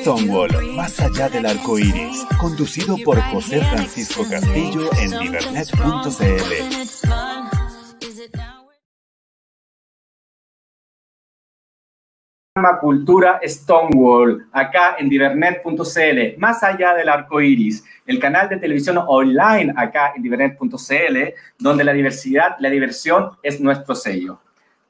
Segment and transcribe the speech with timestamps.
[0.00, 5.60] Stonewall, más allá del arco iris, conducido por José Francisco Castillo en libernet.cl.
[12.80, 19.74] Cultura Stonewall, acá en divernet.cl, más allá del arco iris, el canal de televisión online
[19.76, 24.40] acá en divernet.cl, donde la diversidad, la diversión es nuestro sello.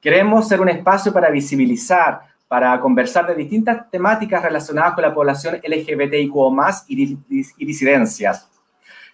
[0.00, 5.60] Queremos ser un espacio para visibilizar, para conversar de distintas temáticas relacionadas con la población
[5.62, 6.34] LGBTIQ
[6.88, 7.16] y,
[7.58, 8.50] y disidencias.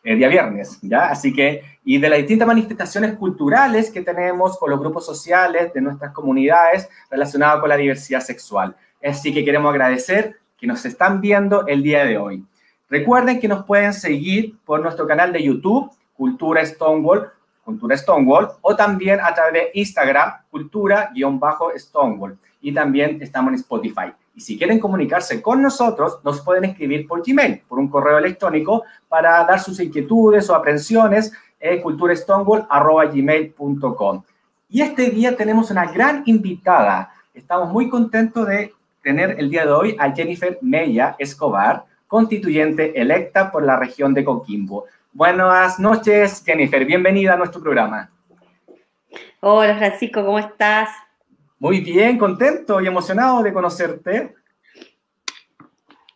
[0.03, 1.11] Eh, día viernes, ¿ya?
[1.11, 5.83] Así que, y de las distintas manifestaciones culturales que tenemos con los grupos sociales de
[5.83, 8.75] nuestras comunidades relacionadas con la diversidad sexual.
[9.05, 12.43] Así que queremos agradecer que nos están viendo el día de hoy.
[12.89, 17.31] Recuerden que nos pueden seguir por nuestro canal de YouTube, Cultura Stonewall,
[17.63, 22.39] Cultura Stonewall, o también a través de Instagram, Cultura-Stonewall.
[22.67, 24.13] Y también estamos en Spotify.
[24.35, 28.83] Y si quieren comunicarse con nosotros, nos pueden escribir por Gmail, por un correo electrónico,
[29.09, 34.23] para dar sus inquietudes o aprensiones en culturastonewall.gmail.com.
[34.69, 37.13] Y este día tenemos una gran invitada.
[37.33, 43.53] Estamos muy contentos de tener el día de hoy a Jennifer Mella Escobar, constituyente electa
[43.53, 44.87] por la región de Coquimbo.
[45.13, 46.85] Buenas noches, Jennifer.
[46.85, 48.11] Bienvenida a nuestro programa.
[49.39, 50.89] Hola, Francisco, ¿cómo estás?
[51.59, 54.35] Muy bien, contento y emocionado de conocerte.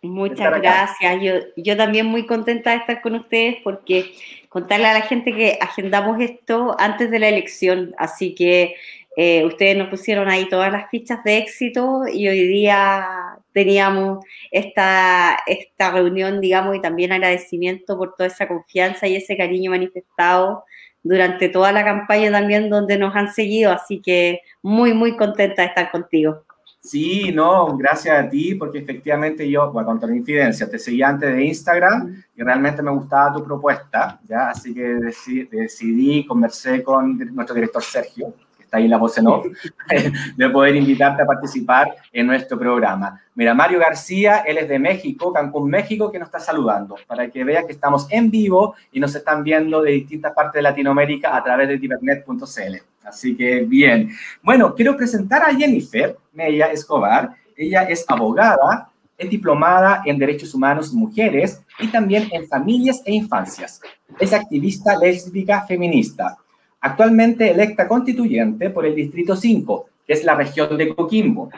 [0.02, 1.22] Muchas gracias.
[1.22, 4.12] Yo, yo también muy contenta de estar con ustedes porque
[4.48, 8.75] contarle a la gente que agendamos esto antes de la elección, así que
[9.16, 13.06] eh, ustedes nos pusieron ahí todas las fichas de éxito y hoy día
[13.53, 19.72] teníamos esta, esta reunión, digamos, y también agradecimiento por toda esa confianza y ese cariño
[19.72, 20.65] manifestado
[21.03, 25.69] durante toda la campaña también donde nos han seguido, así que muy, muy contenta de
[25.69, 26.44] estar contigo.
[26.83, 31.31] Sí, no, gracias a ti, porque efectivamente yo, bueno, contra la infidencia, te seguí antes
[31.34, 34.49] de Instagram y realmente me gustaba tu propuesta, ¿ya?
[34.49, 38.33] Así que decidí, decidí conversé con nuestro director Sergio,
[38.70, 39.26] está ahí la voz en
[40.36, 43.20] de poder invitarte a participar en nuestro programa.
[43.34, 47.42] Mira, Mario García, él es de México, Cancún, México, que nos está saludando, para que
[47.42, 51.42] veas que estamos en vivo y nos están viendo de distintas partes de Latinoamérica a
[51.42, 52.76] través de divernet.cl.
[53.03, 54.10] Así que bien.
[54.41, 57.34] Bueno, quiero presentar a Jennifer Mella Escobar.
[57.56, 58.88] Ella es abogada,
[59.19, 63.80] es diplomada en Derechos Humanos y Mujeres y también en Familias e Infancias.
[64.20, 66.36] Es activista lésbica feminista
[66.80, 71.50] actualmente electa constituyente por el Distrito 5, que es la región de Coquimbo,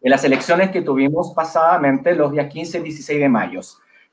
[0.00, 3.60] en las elecciones que tuvimos pasadamente los días 15 y 16 de mayo.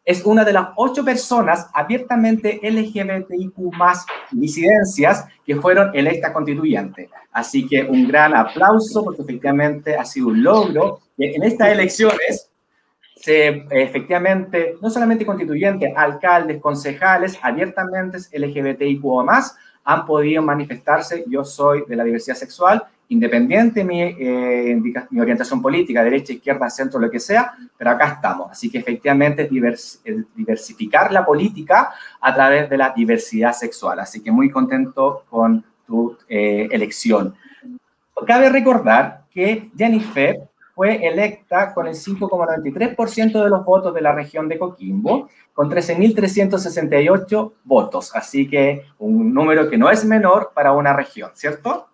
[0.06, 7.10] Es una de las ocho personas abiertamente LGBTIQ más disidencias que fueron electas constituyentes.
[7.32, 12.50] Así que un gran aplauso porque efectivamente ha sido un logro que en estas elecciones
[13.16, 19.58] se efectivamente, no solamente constituyentes, alcaldes, concejales, abiertamente LGBTIQ más,
[19.90, 21.24] han podido manifestarse.
[21.28, 24.80] Yo soy de la diversidad sexual, independiente mi, eh,
[25.10, 28.52] mi orientación política, derecha, izquierda, centro, lo que sea, pero acá estamos.
[28.52, 31.92] Así que efectivamente es diversificar la política
[32.22, 34.00] a través de la diversidad sexual.
[34.00, 37.34] Así que muy contento con tu eh, elección.
[38.28, 40.49] Cabe recordar que Jennifer
[40.80, 47.52] fue electa con el 5,93% de los votos de la región de Coquimbo, con 13.368
[47.66, 48.16] votos.
[48.16, 51.90] Así que un número que no es menor para una región, ¿cierto?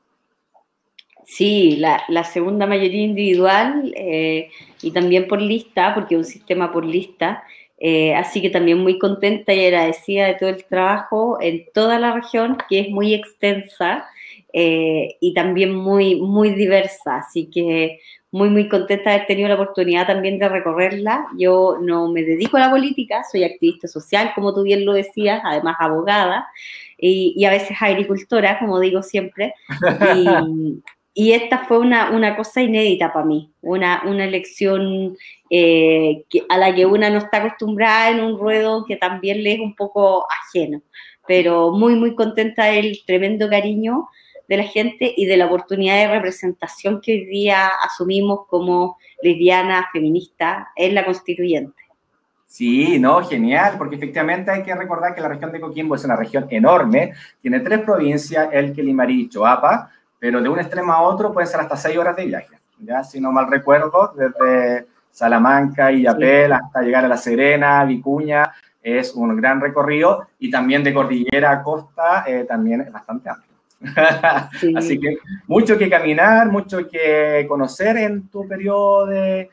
[1.23, 4.51] Sí, la, segunda mayoría individual eh,
[4.83, 7.43] y también por lista, porque es un sistema por lista.
[7.79, 12.13] Eh, así que también muy contenta y agradecida de todo el trabajo en toda la
[12.13, 14.05] región, que es muy extensa
[14.53, 17.17] eh, y también muy, muy diversa.
[17.17, 17.99] Así que
[18.35, 21.25] muy, muy contenta de haber tenido la oportunidad también de recorrerla.
[21.37, 25.39] Yo no me dedico a la política, soy activista social, como tú bien lo decías,
[25.45, 26.45] además abogada
[26.97, 29.53] y, a veces agricultora, como digo siempre.
[31.17, 35.15] Y, esta fue una, una, cosa inédita para mí, una, una elección
[35.49, 39.59] eh, a la que una no está acostumbrada en un ruedo que también le es
[39.61, 40.81] un poco ajeno,
[41.25, 44.09] pero muy, muy contenta del tremendo cariño
[44.47, 49.87] de la gente y de la oportunidad de representación que hoy día asumimos como lesbiana,
[49.91, 51.85] feminista en la constituyente.
[52.45, 56.15] Sí, no, genial, porque efectivamente hay que recordar que la región de Coquimbo es una
[56.15, 61.33] región enorme, tiene tres provincias, El, Limarí y Choapa, pero de un extremo a otro
[61.33, 66.03] pueden ser hasta seis horas de viaje, ya, si no mal recuerdo, desde Salamanca y
[66.03, 71.51] Yapel hasta llegar a La Serena, Vicuña, es un gran recorrido, y también de cordillera
[71.51, 73.54] a costa eh, también es bastante amplio.
[74.75, 75.17] Así que
[75.47, 79.49] mucho que caminar, mucho que conocer en tu periodo de,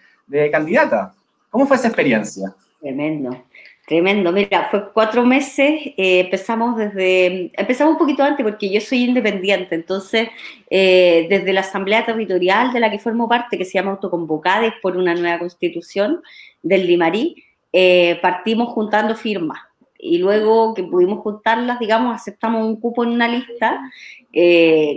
[0.50, 1.12] candidata.
[1.50, 2.54] ¿Cómo fue esa experiencia?
[2.80, 3.44] Tremendo.
[3.86, 9.04] Tremendo, mira, fue cuatro meses, eh, empezamos desde, empezamos un poquito antes porque yo soy
[9.04, 10.28] independiente, entonces
[10.70, 14.96] eh, desde la Asamblea Territorial de la que formo parte, que se llama Autoconvocades por
[14.96, 16.22] una nueva constitución
[16.62, 19.58] del Limarí, eh, partimos juntando firmas
[20.02, 23.80] y luego que pudimos juntarlas, digamos, aceptamos un cupo en una lista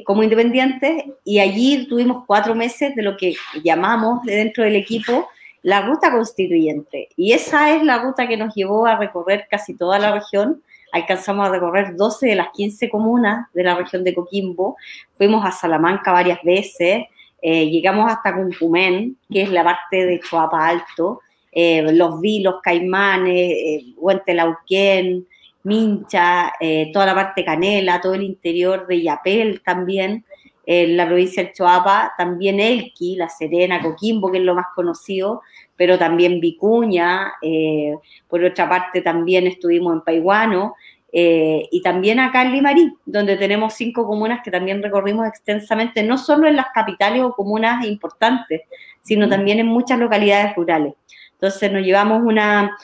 [0.06, 5.28] como independientes y allí tuvimos cuatro meses de lo que llamamos de dentro del equipo
[5.66, 7.10] la ruta constituyente.
[7.18, 10.62] Y esa es la ruta que nos llevó a recorrer casi toda la región.
[10.92, 14.78] Alcanzamos a recorrer 12 de las 15 comunas de la región de Coquimbo.
[15.18, 17.06] Fuimos a Salamanca varias veces.
[17.42, 21.22] Eh, llegamos hasta Cuncumén, que es la parte de Choapa Alto.
[21.56, 25.26] Eh, los Vilos, Caimanes, eh, Huentelauquén,
[25.64, 26.54] Mincha,
[26.94, 30.24] toda la parte Canela, todo el interior de Yapel también
[30.66, 35.42] en la provincia del Choapa, también Elqui, La Serena, Coquimbo, que es lo más conocido,
[35.76, 37.96] pero también Vicuña, eh,
[38.28, 40.76] por otra parte también estuvimos en Paiguano,
[41.12, 46.18] eh, y también acá en Limarí, donde tenemos cinco comunas que también recorrimos extensamente, no
[46.18, 48.62] solo en las capitales o comunas importantes,
[49.02, 50.94] sino también en muchas localidades rurales.
[51.36, 52.76] Entonces nos llevamos una,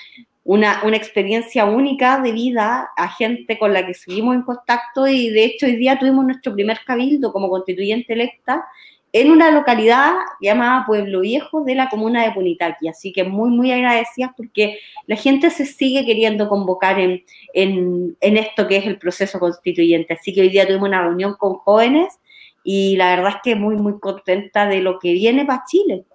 [0.44, 5.30] una, una, experiencia única de vida a gente con la que seguimos en contacto y
[5.30, 8.66] de hecho hoy día tuvimos nuestro primer cabildo como constituyente electa
[9.14, 12.88] en una localidad llamada Pueblo Viejo de la comuna de Punitaqui.
[12.88, 18.38] Así que muy, muy agradecidas porque la gente se sigue queriendo convocar en, en, en
[18.38, 20.14] esto que es el proceso constituyente.
[20.14, 22.20] Así que hoy día tuvimos una reunión con jóvenes
[22.64, 26.06] y la verdad es que muy, muy contenta de lo que viene para Chile.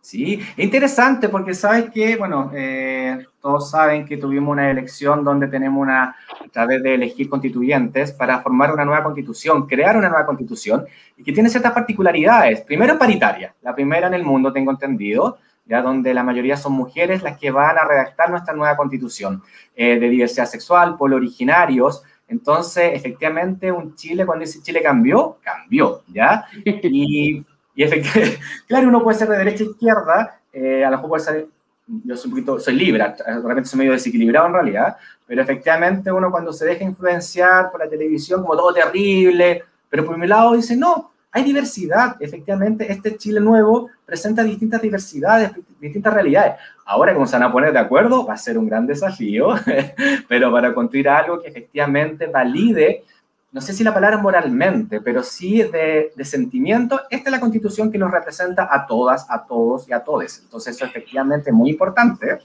[0.00, 5.82] Sí, interesante porque sabes que, bueno, eh, todos saben que tuvimos una elección donde tenemos
[5.82, 10.86] una, a través de elegir constituyentes para formar una nueva constitución, crear una nueva constitución
[11.16, 12.62] y que tiene ciertas particularidades.
[12.62, 17.22] Primero, paritaria, la primera en el mundo, tengo entendido, ya donde la mayoría son mujeres
[17.22, 19.42] las que van a redactar nuestra nueva constitución,
[19.76, 22.02] eh, de diversidad sexual, polo originarios.
[22.28, 26.46] Entonces, efectivamente, un Chile, cuando dice Chile cambió, cambió, ¿ya?
[26.64, 27.44] Y
[27.78, 31.24] y efectivamente, claro, uno puede ser de derecha a izquierda, eh, a lo mejor puede
[31.24, 31.46] ser,
[31.86, 36.10] yo soy un poquito, soy libre, de repente soy medio desequilibrado en realidad, pero efectivamente
[36.10, 40.54] uno cuando se deja influenciar por la televisión como todo terrible, pero por mi lado
[40.54, 46.54] dice, no, hay diversidad, efectivamente este Chile nuevo presenta distintas diversidades, distintas realidades.
[46.84, 49.50] Ahora, como se van a poner de acuerdo, va a ser un gran desafío,
[50.28, 53.04] pero para construir algo que efectivamente valide
[53.50, 57.98] no sé si la palabra moralmente, pero sí de, sentimiento, esta es la constitución que
[57.98, 60.40] nos representa a todas, a todos y a todes.
[60.44, 62.38] Entonces eso efectivamente es muy importante.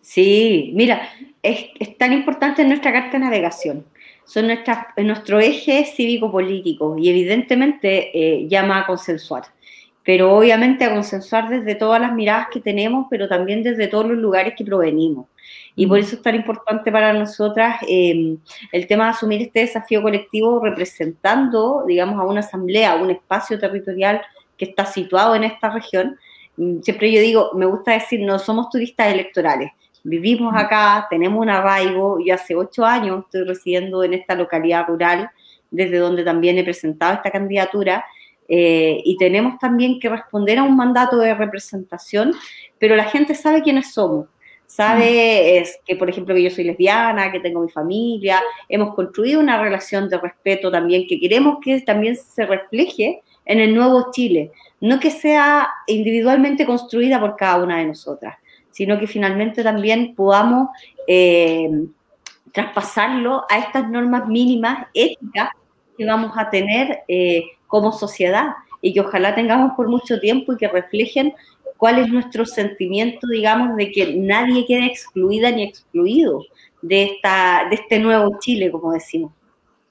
[0.00, 1.02] Sí, mira,
[1.42, 3.84] es, tan importante en nuestra carta de navegación.
[4.24, 9.44] Son nuestra, nuestro eje cívico-político y evidentemente eh, llama a consensuar
[10.02, 14.18] pero obviamente a consensuar desde todas las miradas que tenemos, pero también desde todos los
[14.18, 15.26] lugares que provenimos.
[15.76, 18.36] Y por eso es tan importante para nosotras eh,
[18.72, 23.58] el tema de asumir este desafío colectivo representando, digamos, a una asamblea, a un espacio
[23.58, 24.20] territorial
[24.56, 26.18] que está situado en esta región.
[26.56, 29.70] Mm, siempre yo digo, me gusta decir, no somos turistas electorales.
[30.02, 35.30] Vivimos acá, tenemos un arraigo, y hace ocho años estoy residiendo en esta localidad rural,
[35.70, 38.04] desde donde también he presentado esta candidatura,
[38.48, 42.32] eh, y tenemos también que responder a un mandato de representación,
[42.78, 44.26] pero la gente sabe quiénes somos.
[44.70, 49.40] Sabe es que, por ejemplo, que yo soy lesbiana, que tengo mi familia, hemos construido
[49.40, 54.52] una relación de respeto también que queremos que también se refleje en el nuevo Chile,
[54.80, 58.36] no que sea individualmente construida por cada una de nosotras,
[58.70, 60.68] sino que finalmente también podamos
[61.08, 61.68] eh,
[62.52, 65.48] traspasarlo a estas normas mínimas éticas
[65.98, 70.58] que vamos a tener eh, como sociedad y que ojalá tengamos por mucho tiempo y
[70.58, 71.34] que reflejen
[71.80, 76.44] cuál es nuestro sentimiento, digamos, de que nadie quede excluida ni excluido
[76.82, 79.32] de, esta, de este nuevo Chile, como decimos.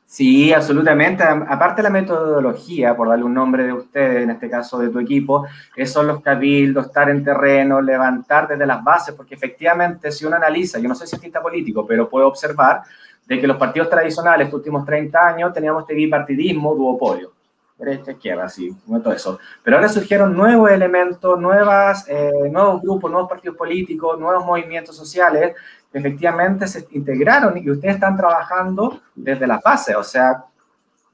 [0.06, 1.24] Sí, absolutamente.
[1.24, 5.00] Aparte de la metodología, por darle un nombre de ustedes, en este caso de tu
[5.00, 5.48] equipo,
[5.86, 10.78] son los cabildos, estar en terreno, levantar desde las bases, porque efectivamente si uno analiza,
[10.78, 12.84] yo no soy cientista político, pero puedo observar
[13.26, 17.39] de que los partidos tradicionales, estos últimos 30 años, teníamos este bipartidismo, duopolio
[17.80, 19.40] derecha, izquierda, así, todo eso.
[19.64, 25.56] Pero ahora surgieron nuevos elementos, nuevas, eh, nuevos grupos, nuevos partidos políticos, nuevos movimientos sociales
[25.92, 30.46] que efectivamente se integraron y que ustedes están trabajando desde la base, o sea,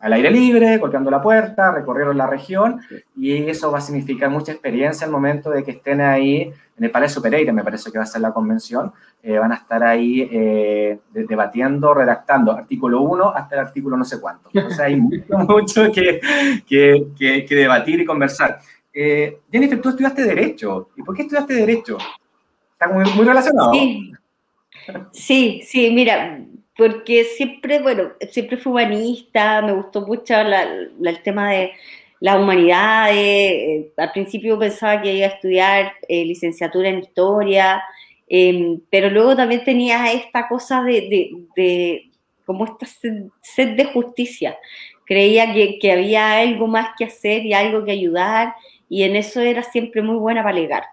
[0.05, 2.79] al aire libre, golpeando la puerta, recorrieron la región
[3.17, 6.91] y eso va a significar mucha experiencia el momento de que estén ahí en el
[6.91, 8.93] Palacio Pereira, me parece que va a ser la convención,
[9.23, 14.21] eh, van a estar ahí eh, debatiendo, redactando artículo 1 hasta el artículo no sé
[14.21, 14.51] cuánto.
[14.53, 16.21] O sea, hay mucho, mucho que,
[16.67, 18.59] que, que, debatir y conversar.
[18.93, 20.89] Eh, Jennifer, tú estudiaste Derecho.
[20.95, 21.97] ¿Y por qué estudiaste Derecho?
[22.73, 23.71] Está muy, muy relacionado.
[23.73, 24.13] Sí.
[25.11, 26.45] sí, sí, mira,
[26.77, 31.71] porque siempre, bueno, siempre fui humanista, me gustó mucho el tema de
[32.19, 33.17] las humanidades.
[33.17, 37.81] Eh, al principio pensaba que iba a estudiar eh, licenciatura en historia,
[38.27, 42.11] em, pero luego también tenía esta cosa de, de,
[42.45, 44.57] como esta sed, de justicia.
[45.05, 48.55] Creía que, había algo más que hacer y algo que ayudar,
[48.89, 50.83] y en eso era siempre muy buena para alegar.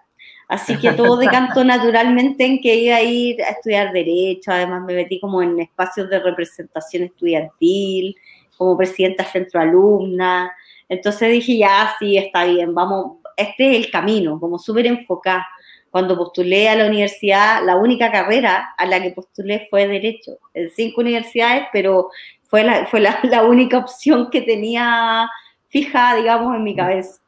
[0.53, 4.93] Así que todo decantó naturalmente en que iba a ir a estudiar Derecho, además me
[4.93, 8.15] metí como en espacios de representación estudiantil,
[8.55, 10.51] como presidenta centro alumna.
[10.87, 15.43] Entonces dije, ya, sí, está bien, vamos, este es el camino, como súper enfocada.
[15.89, 20.69] Cuando postulé a la universidad, la única carrera a la que postulé fue Derecho, en
[20.69, 22.11] cinco universidades, pero
[22.43, 25.27] fue la, fue la única opción que tenía
[25.69, 27.22] fija, digamos, en mi cabeza.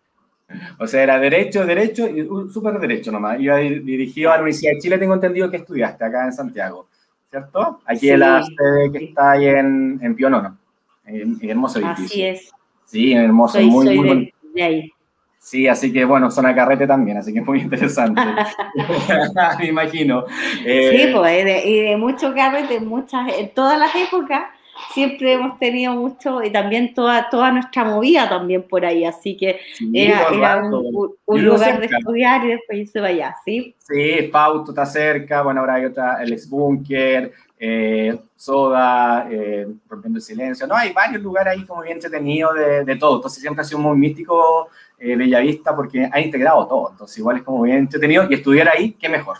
[0.80, 3.40] O sea, era derecho, derecho y súper derecho nomás.
[3.40, 6.88] Iba dirigido a la Universidad de Chile, tengo entendido que estudiaste acá en Santiago,
[7.30, 7.82] ¿cierto?
[7.86, 10.58] Aquí en la sede que está ahí en, en Pionono,
[11.06, 12.06] en, hermoso edificio.
[12.06, 12.52] Así es.
[12.86, 14.92] Sí, hermoso, muy, muy de, ahí.
[15.40, 18.22] Sí, así que bueno, zona carrete también, así que es muy interesante.
[19.60, 20.26] Me imagino.
[20.64, 24.46] Eh, sí, pues, y de mucho carrete, muchas, en todas las épocas
[24.94, 29.60] siempre hemos tenido mucho y también toda, toda nuestra movida también por ahí, así que
[29.94, 30.30] era,
[30.64, 33.76] un, lugar de estudiar y después irse para allá, ¿sí?
[33.80, 40.18] Sí, Pauto está cerca, bueno, ahora hay otra, el ex bunker, eh, Soda, eh, Rompiendo
[40.18, 43.62] el Silencio, no, hay varios lugares ahí como bien entretenidos de, de todo, entonces siempre
[43.62, 47.78] ha sido muy místico eh, Bellavista porque ha integrado todo, entonces igual es como bien
[47.78, 49.38] entretenido y estudiar ahí, qué mejor,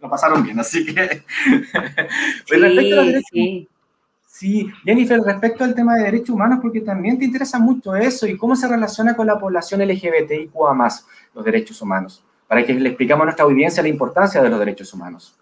[0.00, 1.22] lo pasaron bien, así que...
[3.30, 3.68] Sí,
[4.38, 4.70] sí.
[4.84, 8.54] Jennifer, respecto al tema de derechos humanos, porque también te interesa mucho eso y cómo
[8.54, 13.24] se relaciona con la población LGBTIQA más los derechos humanos, para que le explicamos a
[13.26, 15.36] nuestra audiencia la importancia de los derechos humanos.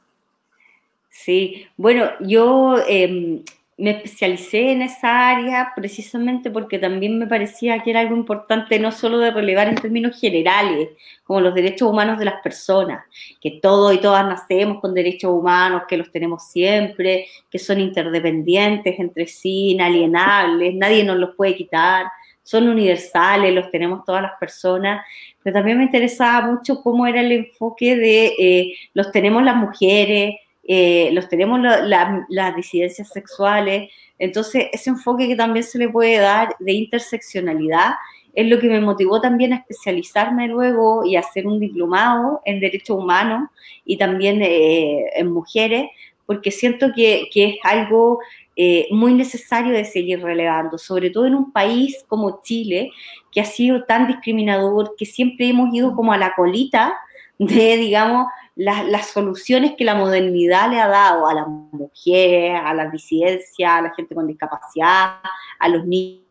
[1.10, 3.42] Sí, bueno, yo em,
[3.78, 8.90] me especialicé en esa área precisamente porque también me parecía que era algo importante no
[8.90, 10.90] solo de relevar en términos generales,
[11.24, 13.04] como los derechos humanos de las personas,
[13.40, 18.98] que todos y todas nacemos con derechos humanos, que los tenemos siempre, que son interdependientes
[18.98, 22.06] entre sí, inalienables, nadie nos los puede quitar,
[22.42, 25.04] son universales, los tenemos todas las personas,
[25.42, 30.36] pero también me interesaba mucho cómo era el enfoque de eh, los tenemos las mujeres,
[30.66, 36.56] eh, los tenemos las disidencias sexuales, entonces ese enfoque que también se le puede dar
[36.58, 37.92] de interseccionalidad
[38.34, 42.98] es lo que me motivó también a especializarme luego y hacer un diplomado en derechos
[42.98, 43.48] humanos
[43.84, 45.88] y también eh, en mujeres,
[46.26, 48.18] porque siento que, que es algo
[48.58, 52.90] eh, muy necesario de seguir relevando, sobre todo en un país como Chile,
[53.30, 56.94] que ha sido tan discriminador, que siempre hemos ido como a la colita
[57.38, 58.26] de, digamos,
[58.56, 63.82] las, soluciones que la modernidad le ha dado a las mujeres, a la disidencia, a
[63.82, 65.18] la gente con discapacidad,
[65.58, 66.22] a los niños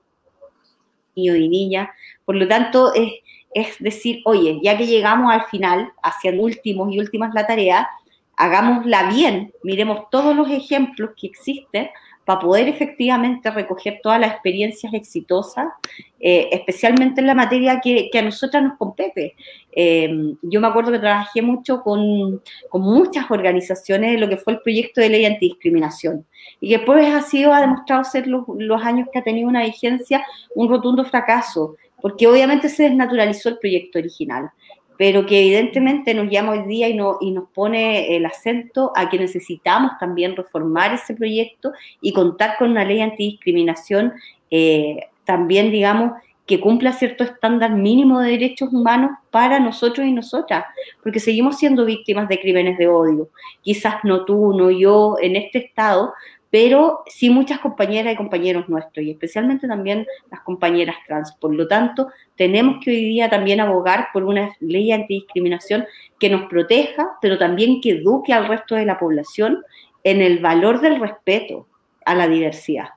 [1.15, 1.89] y niñas.
[2.25, 3.13] Por lo tanto, es,
[3.53, 7.87] es decir, oye, ya que llegamos al final, hacia últimos y últimas la tarea,
[8.35, 11.89] hagámosla bien, miremos todos los ejemplos que existen
[12.25, 15.67] para poder efectivamente recoger todas las experiencias exitosas,
[16.19, 19.35] eh, especialmente en la materia que, a nosotras nos compete.
[19.71, 20.09] Eh,
[20.41, 22.41] yo me acuerdo que trabajé mucho con,
[22.73, 26.25] muchas organizaciones en lo que fue el proyecto de ley antidiscriminación
[26.59, 29.63] y que después ha sido, ha demostrado ser los, los años que ha tenido una
[29.63, 34.49] vigencia un rotundo fracaso, porque obviamente se desnaturalizó el proyecto original
[34.97, 39.09] pero que evidentemente nos llama hoy día y, no, y nos pone el acento a
[39.09, 44.13] que necesitamos también reformar ese proyecto y contar con una ley antidiscriminación
[44.51, 46.13] eh, también, digamos,
[46.45, 50.65] que cumpla cierto estándar mínimo de derechos humanos para nosotros y nosotras,
[51.01, 53.29] porque seguimos siendo víctimas de crímenes de odio.
[53.61, 56.13] Quizás no tú, no yo, en este estado,
[56.55, 61.33] pero sí muchas compañeras y compañeros nuestros, y especialmente también las compañeras trans.
[61.33, 62.07] Por lo tanto,
[62.37, 65.83] tenemos que hoy día también abogar por una ley antidiscriminación
[66.17, 69.63] que nos proteja, pero también que eduque al resto de la población
[70.05, 71.67] en el valor del respeto
[72.05, 72.87] a la diversidad.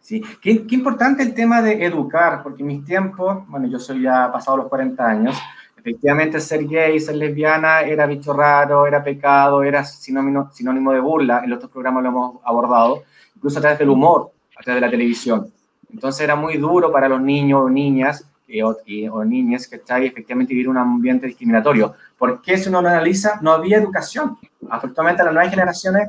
[0.00, 4.32] Sí, qué, importante el tema de educar, porque en mis tiempos, bueno, yo soy ya
[4.32, 5.38] pasado los 40 años,
[5.82, 11.40] efectivamente ser gay, ser lesbiana era bicho raro, era pecado, era sinónimo, sinónimo de burla.
[11.42, 13.02] En los otros programas lo hemos abordado,
[13.34, 15.52] incluso a través del humor, a través de la televisión.
[15.92, 18.24] Entonces era muy duro para los niños o niñas
[18.62, 18.76] o,
[19.12, 21.94] o niñas que efectivamente vivir un ambiente discriminatorio.
[22.16, 24.38] Porque si uno lo analiza, no había educación.
[24.70, 26.08] Afortunadamente las nuevas generaciones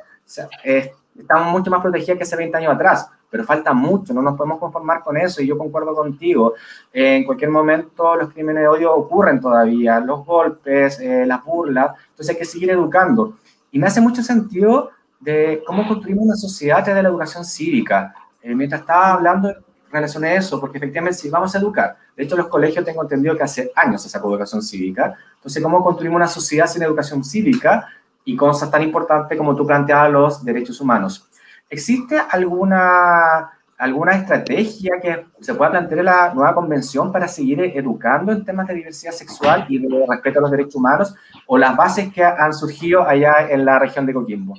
[0.63, 4.37] eh, están mucho más protegidas que hace 20 años atrás pero falta mucho, no nos
[4.37, 6.53] podemos conformar con eso y yo concuerdo contigo.
[6.93, 12.29] en cualquier momento los crímenes de odio ocurren todavía, los golpes, eh, las burlas, entonces
[12.29, 13.37] hay que seguir educando.
[13.71, 18.13] Y me hace mucho sentido de cómo construimos una sociedad desde la educación cívica.
[18.39, 19.51] Eh, mientras estaba hablando,
[19.91, 23.41] relacioné eso, porque efectivamente si vamos a educar, de hecho los colegios tengo entendido que
[23.41, 27.87] hace años se sacó educación cívica, entonces cómo construimos una sociedad sin educación cívica
[28.25, 31.27] y cosas tan importantes como tú planteabas los derechos humanos.
[31.73, 38.31] ¿Existe alguna, alguna estrategia que se pueda plantear en la nueva convención para seguir educando
[38.31, 41.15] en temas de diversidad sexual y de respeto a los derechos humanos
[41.47, 44.53] o las bases que han surgido allá en la región de Coquimbo?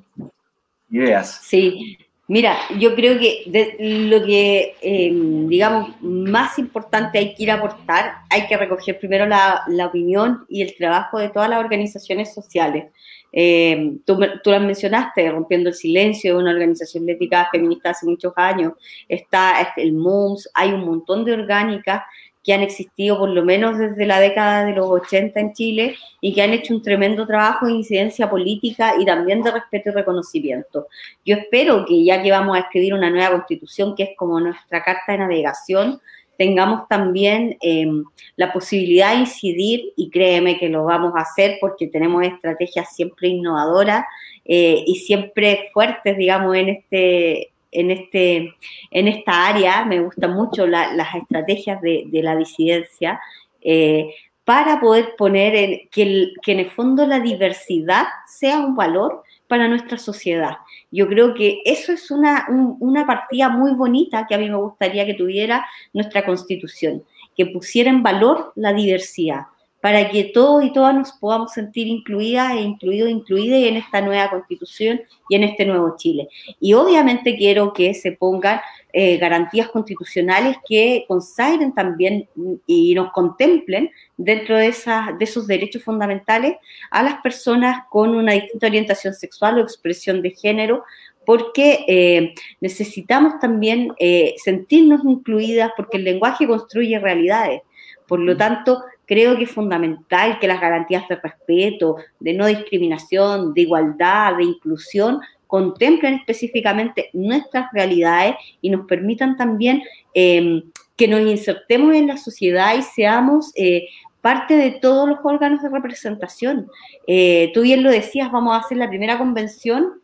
[0.91, 1.39] Ideas.
[1.43, 3.43] Sí, Mira, yo creo que
[3.79, 9.27] lo que, em, digamos, más importante hay que ir a aportar, hay que recoger primero
[9.27, 12.87] la, la opinión y el trabajo de todas las organizaciones sociales.
[13.37, 18.75] Eh, tú, tú las mencionaste, Rompiendo el Silencio, una organización ética feminista hace muchos años,
[19.09, 22.03] está este, el MUMS, hay un montón de orgánicas
[22.45, 26.33] que han existido por lo menos desde la década de los 80 en Chile y
[26.33, 30.87] que han hecho un tremendo trabajo de incidencia política y también de respeto y reconocimiento.
[31.25, 34.85] Yo espero que ya que vamos a escribir una nueva constitución, que es como nuestra
[34.85, 36.01] carta de navegación,
[36.37, 38.05] tengamos también em,
[38.37, 43.29] la posibilidad de incidir, y créeme que lo vamos a hacer porque tenemos estrategias siempre
[43.29, 44.05] innovadoras
[44.45, 48.55] eh, y siempre fuertes, digamos, en este, en, este,
[48.91, 49.85] en esta área.
[49.85, 53.21] Me gustan mucho las estrategias de, la disidencia.
[53.61, 54.15] Eh,
[54.45, 59.69] para poder poner en, que, que en el fondo la diversidad sea un valor para
[59.69, 60.57] nuestra sociedad.
[60.91, 62.47] Yo creo que eso es una,
[62.81, 67.03] una partida muy bonita que a mí me gustaría que tuviera nuestra constitución,
[67.37, 69.47] que pusiera en valor la diversidad,
[69.85, 74.31] para que todos y todas nos podamos sentir incluidas e incluidos, incluidas en esta nueva
[74.31, 76.27] constitución y en este nuevo Chile.
[76.59, 78.63] Y obviamente quiero que se pongan
[78.95, 82.27] eh, garantías constitucionales que consagren también
[82.67, 86.57] y nos contemplen dentro de, esas, de esos derechos fundamentales
[86.91, 90.83] a las personas con una distinta orientación sexual o expresión de género,
[91.27, 97.61] porque eh, necesitamos también eh, sentirnos incluidas, porque el lenguaje construye realidades.
[98.07, 103.55] Por lo tanto, creo que es fundamental que las garantías de respeto, de no discriminación,
[103.55, 110.63] de igualdad, de inclusión, contemplen específicamente nuestras realidades y nos permitan también em,
[110.97, 113.89] que nos insertemos en la sociedad y seamos eh,
[114.21, 116.69] parte de todos los órganos de representación.
[117.07, 120.01] Eh, tú bien lo decías, vamos a hacer la primera convención,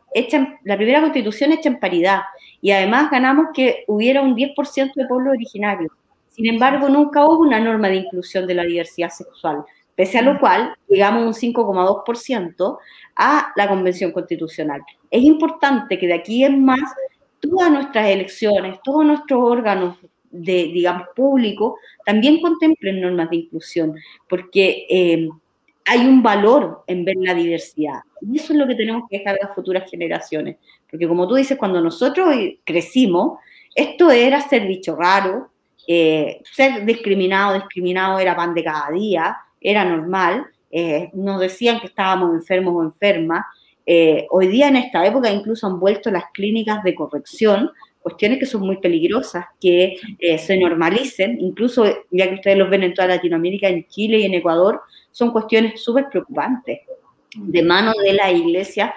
[0.63, 2.21] la primera constitución hecha en paridad
[2.61, 5.91] y además ganamos que hubiera un 10% de pueblo originario.
[6.41, 10.39] Sin embargo, nunca hubo una norma de inclusión de la diversidad sexual, pese a lo
[10.39, 12.79] cual llegamos un 5,2%
[13.15, 14.81] a la Convención Constitucional.
[15.11, 16.79] Es importante que de aquí en más
[17.39, 19.97] todas nuestras elecciones, todos nuestros órganos
[20.31, 23.93] de, digamos, público, también contemplen normas de inclusión,
[24.27, 25.29] porque eh,
[25.85, 27.99] hay un valor en ver la diversidad.
[28.19, 30.57] Y eso es lo que tenemos que dejar a las futuras generaciones.
[30.89, 33.37] Porque como tú dices, cuando nosotros crecimos,
[33.75, 35.50] esto era ser bicho raro,
[35.87, 41.87] eh, ser discriminado, discriminado era pan de cada día, era normal, eh, nos decían que
[41.87, 43.45] estábamos enfermos o enfermas.
[43.85, 48.45] Eh, hoy día en esta época incluso han vuelto las clínicas de corrección, cuestiones que
[48.45, 49.95] son muy peligrosas, que
[50.39, 54.33] se normalicen, incluso ya que ustedes los ven en toda Latinoamérica, en Chile y en
[54.33, 56.79] Ecuador, son cuestiones súper preocupantes
[57.35, 58.95] de mano de la iglesia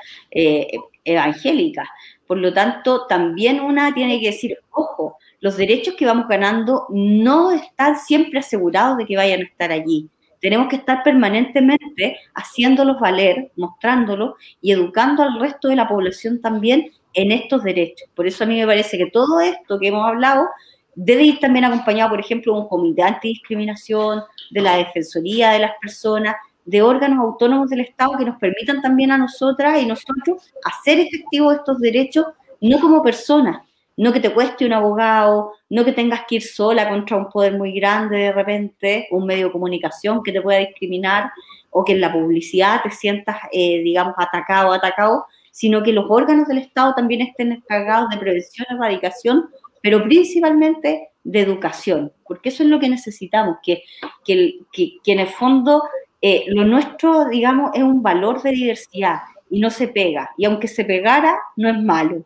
[1.05, 1.87] evangélica.
[2.27, 7.51] Por lo tanto, también una tiene que decir, ojo, los derechos que vamos ganando no
[7.51, 10.09] están siempre asegurados de que vayan a estar allí.
[10.41, 16.91] Tenemos que estar permanentemente haciéndolos valer, mostrándolos y educando al resto de la población también
[17.13, 18.09] en estos derechos.
[18.15, 20.49] Por eso a mí me parece que todo esto que hemos hablado
[20.95, 25.73] debe ir también acompañado, por ejemplo, de un comité antidiscriminación, de la Defensoría de las
[25.79, 31.01] Personas, de órganos autónomos del Estado que nos permitan también a nosotras y nosotros hacer
[31.01, 32.29] efectivos estos derechos,
[32.63, 33.59] no como personas,
[33.97, 37.57] no que te cueste un abogado, no que tengas que ir sola contra un poder
[37.57, 41.31] muy grande de repente, un medio de comunicación que te pueda discriminar
[41.71, 46.49] o que en la publicidad te sientas, eh, digamos, atacado atacado, sino que los órganos
[46.49, 49.49] del Estado también estén encargados de prevención, erradicación,
[49.81, 53.83] pero principalmente de educación, porque eso es lo que necesitamos, que,
[54.25, 55.83] que, que, en el fondo
[56.21, 59.19] eh, lo nuestro, digamos, es un valor de diversidad
[59.51, 62.25] y no se pega, y aunque se pegara, no es malo.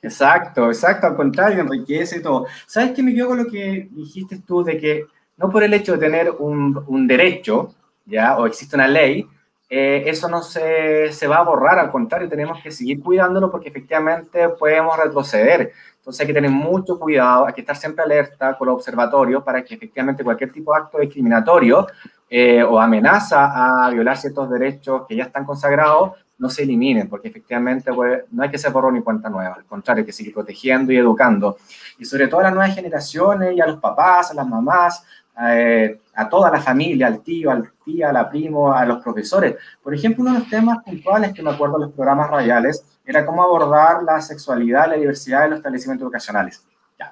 [0.00, 2.46] Exacto, exacto, al contrario, enriquece todo.
[2.66, 5.92] ¿Sabes qué me quedo con lo que dijiste tú de que no por el hecho
[5.92, 9.26] de tener un, un derecho, ya, o existe una ley,
[9.68, 13.70] eh, eso no se, se, va a borrar, al contrario, tenemos que seguir cuidándolo porque
[13.70, 15.72] efectivamente podemos retroceder.
[15.96, 19.64] Entonces hay que tener mucho cuidado, hay que estar siempre alerta con los observatorios para
[19.64, 21.86] que efectivamente cualquier tipo de acto discriminatorio
[22.28, 27.28] eh, o amenaza a violar ciertos derechos que ya están consagrados no se eliminen, porque
[27.28, 30.34] efectivamente pues, no hay que ser borrón ni cuenta nueva, al contrario, hay que seguir
[30.34, 31.56] protegiendo y educando.
[31.98, 35.04] Y sobre todo a las nuevas generaciones y a los papás, a las mamás,
[35.40, 39.56] eh, a toda la familia, al tío, al tía, a la primo, a los profesores.
[39.82, 43.24] Por ejemplo, uno de los temas puntuales que me acuerdo en los programas radiales era
[43.24, 46.62] cómo abordar la sexualidad y la diversidad en los establecimientos educacionales.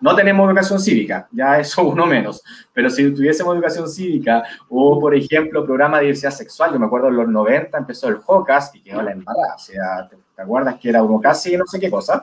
[0.01, 5.15] No tenemos educación cívica, ya eso uno menos, pero si tuviésemos educación cívica o, por
[5.15, 8.83] ejemplo, programa de diversidad sexual, yo me acuerdo en los 90 empezó el JOCAS y
[8.83, 12.23] quedó la embarada, o sea, ¿te, acuerdas que era uno casi no sé qué cosa?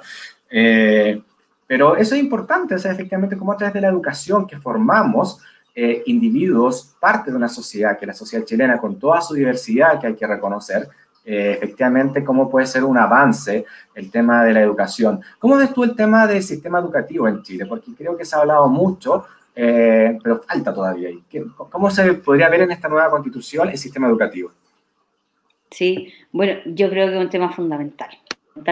[0.49, 1.21] Eh,
[1.67, 5.39] pero eso es importante, o sea, efectivamente, como a través de la educación que formamos,
[5.79, 10.07] eh, individuos, parte de una sociedad, que la sociedad chilena, con toda su diversidad que
[10.07, 10.89] hay que reconocer,
[11.29, 15.19] eh, efectivamente cómo puede ser un avance el tema de la educación.
[15.39, 17.65] ¿Cómo ves tú el tema del sistema educativo en Chile?
[17.65, 21.09] Porque creo que se ha hablado mucho, eh, pero falta todavía.
[21.69, 24.53] ¿Cómo se podría ver en esta nueva constitución el sistema educativo?
[25.69, 28.17] Sí, bueno, yo creo que es un tema fundamental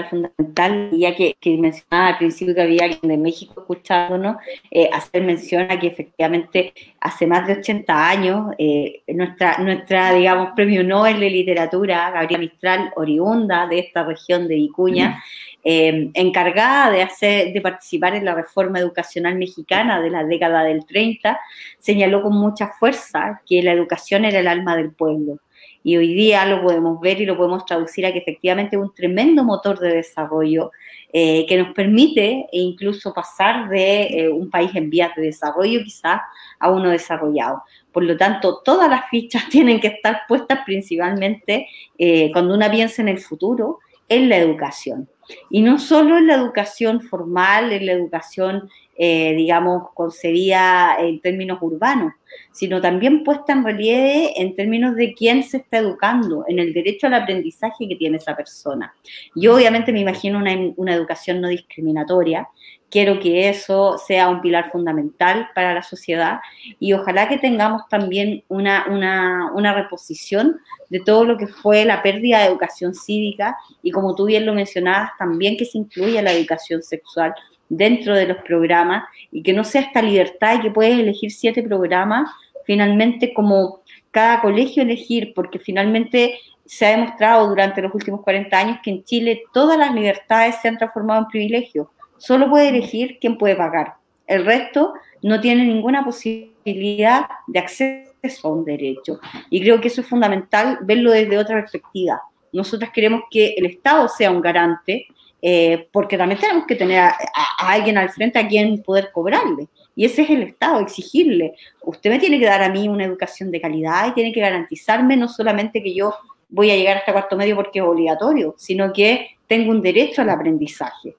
[0.09, 4.37] fundamental, ya que, que, mencionaba al principio que había alguien de México escuchándonos,
[4.71, 10.49] eh, hacer mención a que efectivamente hace más de 80 años eh, nuestra, nuestra, digamos,
[10.55, 15.23] premio Nobel de literatura, Gabriela Mistral, oriunda de esta región de Vicuña,
[15.63, 20.85] eh, encargada de, hacer, de participar en la reforma educacional mexicana de la década del
[20.85, 21.39] 30,
[21.79, 25.39] señaló con mucha fuerza que la educación era el alma del pueblo
[25.85, 28.91] y hoy día lo podemos ver y lo podemos traducir a que efectivamente es un
[28.91, 30.71] tremendo motor de desarrollo
[31.13, 36.21] eh, que nos permite incluso pasar de eh, un país en vías de desarrollo quizás
[36.59, 37.61] a uno desarrollado.
[37.91, 41.67] Por lo tanto, todas las fichas tienen que estar puestas principalmente
[41.99, 43.77] eh, cuando una piensa en el futuro,
[44.09, 45.07] en la educación.
[45.49, 52.13] Y no solo en la educación formal, en la educación, digamos, concebida en términos urbanos,
[52.51, 57.07] sino también puesta en relieve en términos de quién se está educando, en el derecho
[57.07, 58.93] al aprendizaje que tiene esa persona.
[59.35, 62.47] Yo obviamente me imagino una, educación no discriminatoria,
[62.95, 66.39] quiero que eso sea un pilar fundamental para la sociedad
[66.79, 72.39] y ojalá que tengamos también una, una, reposición de todo lo que fue la pérdida
[72.39, 76.81] de educación cívica y como tú bien lo mencionabas, también que se incluya la educación
[76.83, 77.33] sexual
[77.67, 81.63] dentro de los programas y que no sea esta libertad y que puedes elegir siete
[81.63, 82.29] programas
[82.63, 88.77] finalmente como cada colegio elegir, porque finalmente se ha demostrado durante los últimos 40 años
[88.81, 91.87] que en Chile todas las libertades se han transformado en privilegios.
[92.17, 93.95] Solo puede elegir quién puede pagar.
[94.27, 99.19] El resto no tiene ninguna posibilidad de acceso a un derecho.
[99.49, 102.21] Y creo que eso es fundamental verlo desde otra perspectiva.
[102.51, 105.07] Nosotras queremos que el Estado sea un garante,
[105.41, 107.17] eh, porque también tenemos que tener a,
[107.59, 109.67] alguien al frente a quien poder cobrarle.
[109.95, 111.53] Y ese es el Estado, exigirle.
[111.83, 115.17] Usted me tiene que dar a mí una educación de calidad y tiene que garantizarme
[115.17, 116.13] no solamente que yo
[116.49, 120.29] voy a llegar hasta cuarto medio porque es obligatorio, sino que tengo un derecho al
[120.29, 121.15] aprendizaje.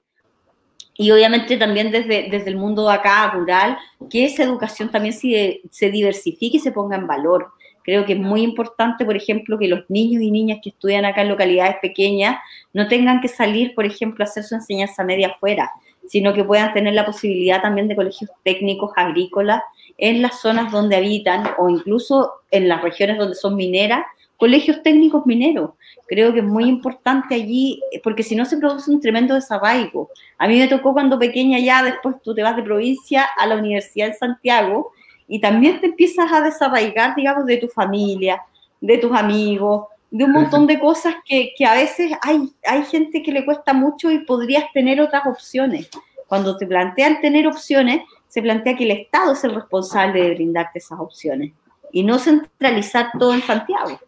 [0.97, 3.77] Y obviamente también desde, desde el mundo acá rural,
[4.09, 7.51] que esa educación también se, se diversifique y se ponga en valor.
[7.83, 11.21] Creo que es muy importante, por ejemplo, que los niños y niñas que estudian acá
[11.21, 12.37] en localidades pequeñas
[12.73, 15.71] no tengan que salir, por ejemplo, a hacer su enseñanza media afuera,
[16.07, 19.61] sino que puedan tener la posibilidad también de colegios técnicos agrícolas
[19.97, 24.05] en las zonas donde habitan o incluso en las regiones donde son mineras,
[24.35, 25.71] colegios técnicos mineros.
[26.07, 30.09] Creo que es muy importante allí, porque si no se produce un tremendo desarraigo.
[30.37, 33.57] A mí me tocó cuando pequeña ya, después tú te vas de provincia a la
[33.57, 34.91] Universidad de Santiago
[35.27, 38.41] y también te empiezas a desarraigar, digamos, de tu familia,
[38.79, 43.21] de tus amigos, de un montón de cosas que, que, a veces hay, hay gente
[43.21, 45.89] que le cuesta mucho y podrías tener otras opciones.
[46.27, 50.79] Cuando te plantean tener opciones, se plantea que el Estado es el responsable de brindarte
[50.79, 51.53] esas opciones
[51.91, 53.99] y no centralizar todo en Santiago.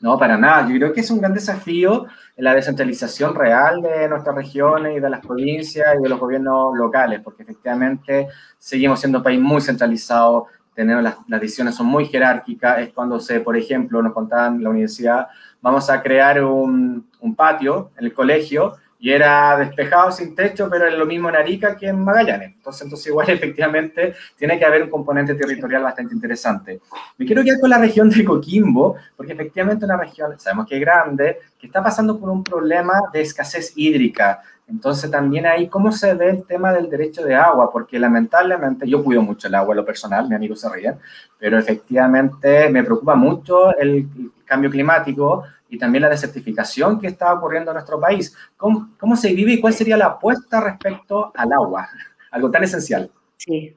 [0.00, 0.68] No, para nada.
[0.68, 2.06] Yo creo que es un gran desafío
[2.36, 7.20] la descentralización real de nuestras regiones y de las provincias y de los gobiernos locales,
[7.24, 8.28] porque efectivamente
[8.58, 13.18] seguimos siendo un país muy centralizado, tenemos las, las, decisiones son muy jerárquicas, es cuando
[13.18, 15.28] se, por ejemplo, nos contaban la universidad,
[15.62, 20.94] vamos a crear un patio en el colegio y era despejado sin techo, pero es
[20.96, 22.54] lo mismo en Arica que en Magallanes.
[22.54, 26.80] Entonces, entonces igual efectivamente tiene que haber un componente territorial bastante interesante.
[27.18, 30.80] Me quiero quedar con la región de Coquimbo, porque efectivamente una región, sabemos que es
[30.80, 34.40] grande, que está pasando por un problema de escasez hídrica.
[34.68, 37.70] Entonces también ahí, ¿cómo se ve el tema del derecho de agua?
[37.70, 40.94] Porque lamentablemente, yo cuido mucho el agua lo personal, mi amigo se ríe,
[41.38, 44.08] pero efectivamente me preocupa mucho el
[44.44, 48.36] cambio climático y también la desertificación que está ocurriendo en nuestro país.
[48.56, 51.88] ¿Cómo, cómo se vive y cuál sería la apuesta respecto al agua?
[52.30, 53.10] Algo tan esencial.
[53.36, 53.76] Sí,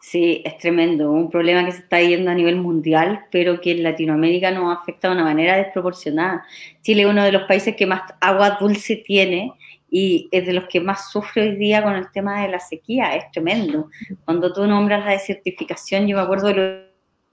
[0.00, 3.82] Sí, es tremendo, un problema que se está yendo a nivel mundial, pero que en
[3.82, 6.46] Latinoamérica nos afecta de una manera desproporcionada.
[6.82, 9.52] Chile es uno de los países que más agua dulce tiene
[9.90, 13.16] y es de los que más sufre hoy día con el tema de la sequía,
[13.16, 13.90] es tremendo.
[14.24, 16.54] Cuando tú nombras la desertificación, yo me acuerdo de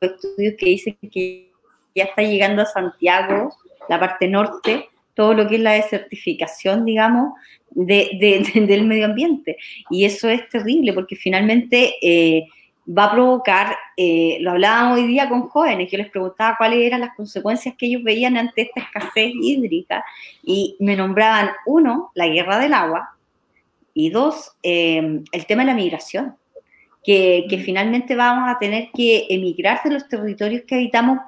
[0.01, 1.51] los estudios que dicen que
[1.93, 3.55] ya está llegando a Santiago,
[3.89, 7.33] la parte norte, todo lo que es la desertificación, digamos,
[7.71, 9.57] de, del medio ambiente.
[9.89, 12.47] Y eso es terrible porque finalmente eh,
[12.87, 17.01] va a provocar, eh, lo hablábamos hoy día con jóvenes, yo les preguntaba cuáles eran
[17.01, 20.03] las consecuencias que ellos veían ante esta escasez hídrica
[20.43, 23.17] y me nombraban, uno, la guerra del agua
[23.93, 26.35] y dos, eh, el tema de la migración.
[27.03, 31.19] Que, que, finalmente vamos a tener que emigrar de los territorios que habitamos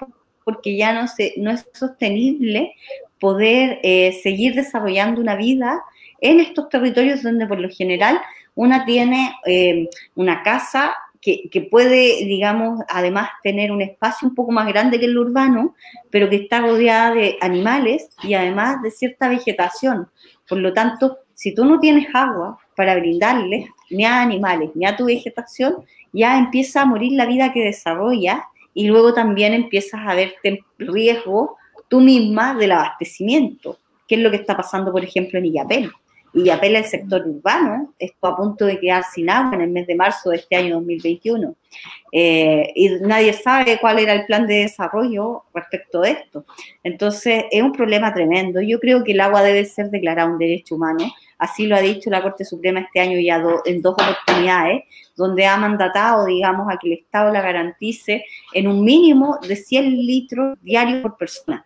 [0.48, 2.74] porque ya no, se, no es sostenible
[3.20, 5.84] poder eh, seguir desarrollando una vida
[6.22, 8.22] en estos territorios donde por lo general
[8.56, 14.54] una tiene eh, una casa que, que, puede, digamos, además tener un espacio un poco
[14.54, 15.76] más grande que el urbano,
[16.12, 20.08] pero que está rodeada de animales y además de cierta vegetación.
[20.48, 24.96] Por lo tanto, si tú no tienes agua para brindarles ni a animales ni a
[24.96, 25.84] tu vegetación,
[26.14, 28.46] ya empieza a morir la vida que desarrolla
[28.78, 34.30] y luego también empiezas a verte en riesgo tú misma del abastecimiento, que es lo
[34.30, 35.92] que está pasando, por ejemplo, en Illapel.
[36.38, 39.88] Illapel es el sector urbano, está a punto de quedar sin agua en el mes
[39.88, 41.56] de marzo de este año 2021.
[42.12, 46.46] Eh, y nadie sabe cuál era el plan de desarrollo respecto a esto.
[46.84, 48.62] Entonces, es un problema tremendo.
[48.62, 51.12] Yo creo que el agua debe ser declarada un derecho humano.
[51.40, 54.84] Así lo ha dicho la Corte Suprema este año ya en dos oportunidades,
[55.16, 58.24] donde ha mandatado, digamos, a que el Estado la garantice
[58.54, 61.66] en un mínimo de 100 litros diarios por persona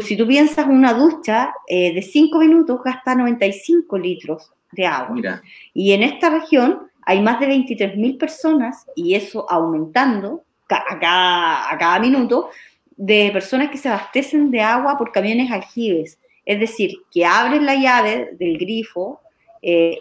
[0.00, 5.42] si tú piensas una ducha eh, de 5 minutos gasta 95 litros de agua.
[5.74, 11.78] Y en esta región hay más de 23.000 personas, y eso aumentando a cada, a
[11.78, 12.50] cada minuto,
[12.96, 16.18] de personas que se abastecen de agua por camiones aljibes.
[16.44, 19.20] Es decir, que abren la llave del grifo
[19.62, 19.98] eh,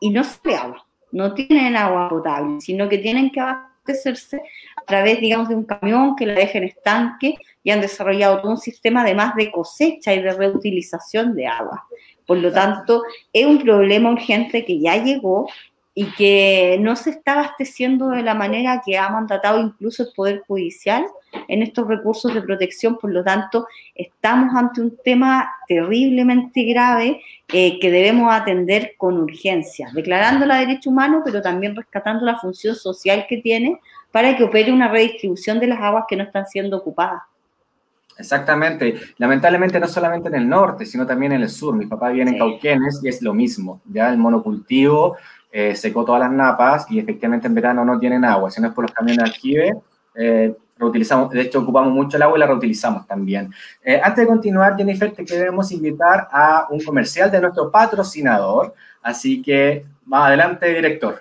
[0.00, 4.40] y no se agua, no tienen agua potable, sino que tienen que abastecerse
[4.76, 7.34] a través, digamos, de un camión que la deje en estanque
[7.68, 11.84] y han desarrollado todo un sistema además de cosecha y de reutilización de agua.
[12.26, 15.46] Por lo tanto, es un problema urgente que ya llegó
[15.92, 20.44] y que no se está abasteciendo de la manera que ha mandatado incluso el Poder
[20.48, 21.04] Judicial
[21.46, 22.96] en estos recursos de protección.
[22.96, 27.20] Por lo tanto, estamos ante un tema terriblemente grave
[27.52, 32.74] eh, que debemos atender con urgencia, declarando la derecho humano, pero también rescatando la función
[32.76, 33.78] social que tiene
[34.10, 37.20] para que opere una redistribución de las aguas que no están siendo ocupadas.
[38.16, 38.98] Exactamente.
[39.18, 41.74] Lamentablemente no solamente en el norte, sino también en el sur.
[41.74, 43.80] Mi papá viene en Cauquenes y es lo mismo.
[43.84, 45.16] Ya el monocultivo
[45.50, 48.50] eh, secó todas las napas y efectivamente en verano no tienen agua.
[48.50, 49.74] Si no es por los camiones de aljibe,
[50.14, 53.52] eh, reutilizamos, de hecho ocupamos mucho el agua y la reutilizamos también.
[53.82, 58.74] Eh, antes de continuar, Jennifer, te queremos invitar a un comercial de nuestro patrocinador.
[59.02, 61.20] Así que, más adelante, director.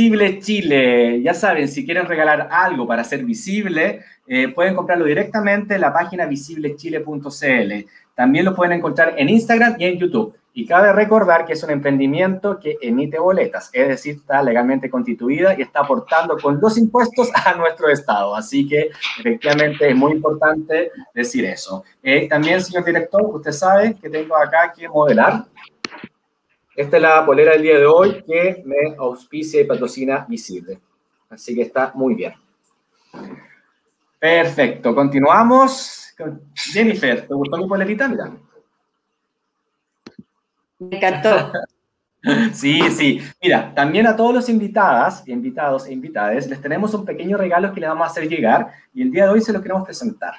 [0.00, 1.20] Visible Chile.
[1.20, 5.92] Ya saben, si quieren regalar algo para ser visible, eh, pueden comprarlo directamente en la
[5.92, 7.86] página visiblechile.cl.
[8.14, 10.34] También lo pueden encontrar en Instagram y en YouTube.
[10.54, 15.54] Y cabe recordar que es un emprendimiento que emite boletas, es decir, está legalmente constituida
[15.56, 18.34] y está aportando con los impuestos a nuestro Estado.
[18.34, 21.84] Así que efectivamente es muy importante decir eso.
[22.02, 25.44] Eh, también, señor director, usted sabe que tengo acá que modelar
[26.80, 30.80] esta es la polera del día de hoy que me auspicia y patrocina Visible.
[31.28, 32.32] Así que está muy bien.
[34.18, 36.14] Perfecto, continuamos.
[36.54, 38.08] Jennifer, ¿te gustó mi polerita?
[38.08, 38.32] Mira.
[40.78, 41.52] Me encantó.
[42.52, 43.18] Sí, sí.
[43.42, 47.80] Mira, también a todos los invitadas, invitados e invitadas, les tenemos un pequeño regalo que
[47.80, 50.34] le vamos a hacer llegar y el día de hoy se lo queremos presentar.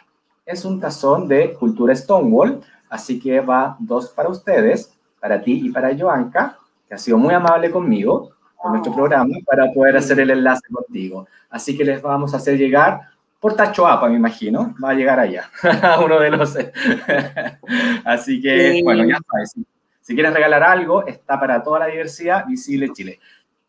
[0.45, 5.69] Es un tazón de cultura Stonewall, así que va dos para ustedes para ti y
[5.69, 6.57] para Joanca,
[6.87, 8.31] que ha sido muy amable conmigo.
[8.57, 11.27] con nuestro programa para poder hacer el enlace contigo.
[11.49, 13.01] Así que les vamos a hacer llegar
[13.39, 15.49] por Tachoapa, me imagino, va a llegar allá,
[16.05, 16.55] uno de los...
[18.05, 19.55] Así que, bueno, ya sabes,
[20.01, 23.19] si quieres regalar algo, está para toda la diversidad Visible Chile.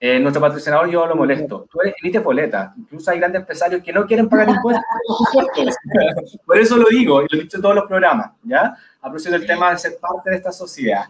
[0.01, 1.69] Eh, nuestro patrocinador yo lo molesto.
[1.71, 2.75] Tú eres elite poleta.
[2.77, 4.85] Incluso hay grandes empresarios que no quieren pagar impuestos.
[6.45, 8.77] Por eso lo digo y lo he dicho en todos los programas, ¿ya?
[9.03, 11.07] A propósito del tema de ser parte de esta sociedad.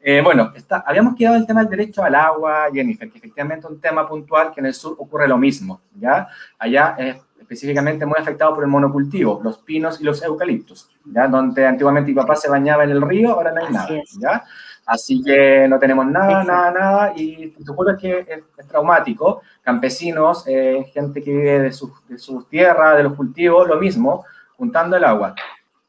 [0.00, 3.72] Eh, bueno, está, habíamos quedado el tema del derecho al agua, Jennifer, que efectivamente es
[3.72, 6.28] un tema puntual que en el sur ocurre lo mismo, ¿ya?
[6.58, 11.26] Allá es específicamente muy afectado por el monocultivo, los pinos y los eucaliptos, ¿ya?
[11.28, 14.44] Donde antiguamente mi papá se bañaba en el río, ahora no hay nada, ¿ya?
[14.86, 19.40] Así que no tenemos nada, nada, nada, y te juro que es, traumático.
[19.62, 22.18] Campesinos, eh, gente que vive de sus de
[22.50, 24.24] tierras, de los cultivos, lo mismo,
[24.56, 25.34] juntando el agua.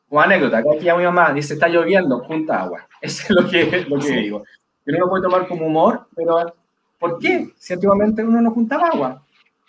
[0.09, 2.87] Como anécdota, acá aquí a mi mamá dice, está lloviendo, junta agua.
[3.01, 4.43] Eso es lo que, lo que digo.
[4.85, 6.53] Yo no lo puedo tomar como humor, pero
[6.99, 7.49] ¿por qué?
[7.57, 9.23] Si antiguamente uno no juntaba agua.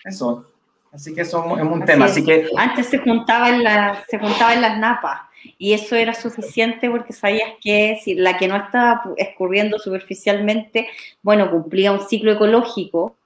[0.05, 0.47] Eso.
[0.93, 2.07] Así que eso es un tema.
[2.07, 2.49] Así que...
[2.57, 5.21] Antes se juntaba, en la, se juntaba en las napas
[5.59, 10.89] y eso era suficiente porque sabías que si la que no estaba escurriendo superficialmente,
[11.23, 13.17] bueno, cumplía un ciclo ecológico,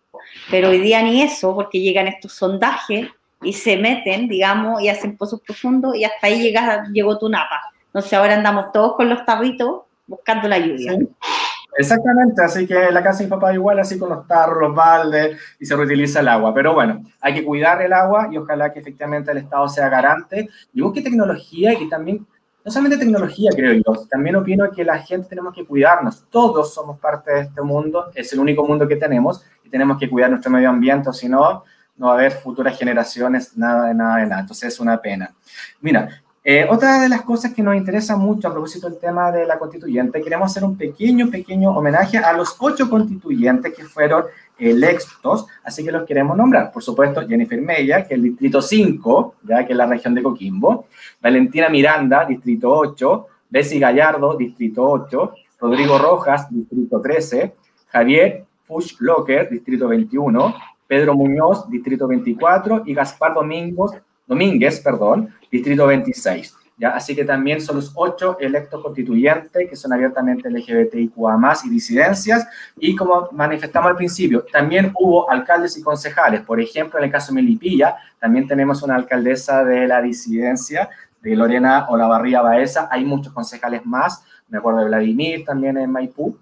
[0.51, 3.09] pero hoy día ni eso, porque llegan estos sondajes
[3.43, 7.61] y se meten, digamos, y hacen pozos profundos y hasta ahí llega, llegó tu napa.
[7.87, 10.99] Entonces ahora andamos todos con los tarritos buscando la lluvia.
[11.79, 15.39] Exactamente, así que la casa de mi papá igual, así con los tarros, los baldes,
[15.59, 16.53] y se reutiliza el agua.
[16.53, 20.49] Pero bueno, hay que cuidar el agua y ojalá que efectivamente el Estado sea garante.
[20.75, 22.27] Y busque tecnología y que también,
[22.65, 26.25] no solamente tecnología, creo yo, también opino que la gente tenemos que cuidarnos.
[26.29, 30.11] Todos somos parte de este mundo, es el único mundo que tenemos y tenemos que
[30.11, 31.65] cuidar nuestro medio ambiente, si no,
[32.01, 34.41] no va a haber futuras generaciones, nada de nada de nada.
[34.41, 35.35] Entonces es una pena.
[35.83, 36.09] Mira,
[36.43, 39.59] eh, otra de las cosas que nos interesa mucho a propósito del tema de la
[39.59, 44.25] constituyente, queremos hacer un pequeño, pequeño homenaje a los ocho constituyentes que fueron
[44.59, 46.73] electos, así que los queremos nombrar.
[46.73, 50.23] Por supuesto, Jennifer Mella, que es el distrito 5, ya que es la región de
[50.23, 50.87] Coquimbo,
[51.21, 57.55] Valentina Miranda, distrito 8, Bessie Gallardo, distrito 8, Rodrigo Rojas, distrito 13,
[57.89, 60.55] Javier Fuchs Locker, distrito 21,
[60.91, 63.93] Pedro Muñoz, distrito 24, y Gaspar Domingos,
[64.27, 66.57] Domínguez, perdón, Distrito 26.
[66.79, 66.91] ¿ya?
[66.91, 72.45] Así que también son los ocho electos constituyentes que son abiertamente LGBTIQA más y disidencias.
[72.77, 76.41] Y como manifestamos al principio, también hubo alcaldes y concejales.
[76.41, 80.89] Por ejemplo, en el caso de Melipilla, también tenemos una alcaldesa de la disidencia,
[81.23, 82.89] de Lorena Olavarría Baeza.
[82.91, 84.25] Hay muchos concejales más.
[84.49, 86.37] Me acuerdo de Vladimir también en Maipú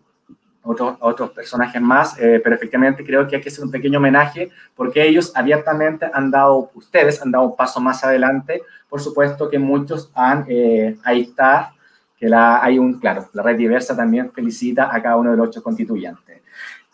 [0.69, 4.51] otros, otros personajes más, eh, pero efectivamente creo que hay que hacer un pequeño homenaje
[4.77, 9.59] porque ellos abiertamente han dado, ustedes han dado un paso más adelante, por supuesto que
[9.59, 11.73] muchos han, eh, ahí está,
[12.19, 15.49] que la, hay un, claro, la red diversa también felicita a cada uno de los
[15.49, 16.43] ocho constituyentes.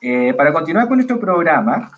[0.01, 1.91] Eh, para continuar con nuestro programa,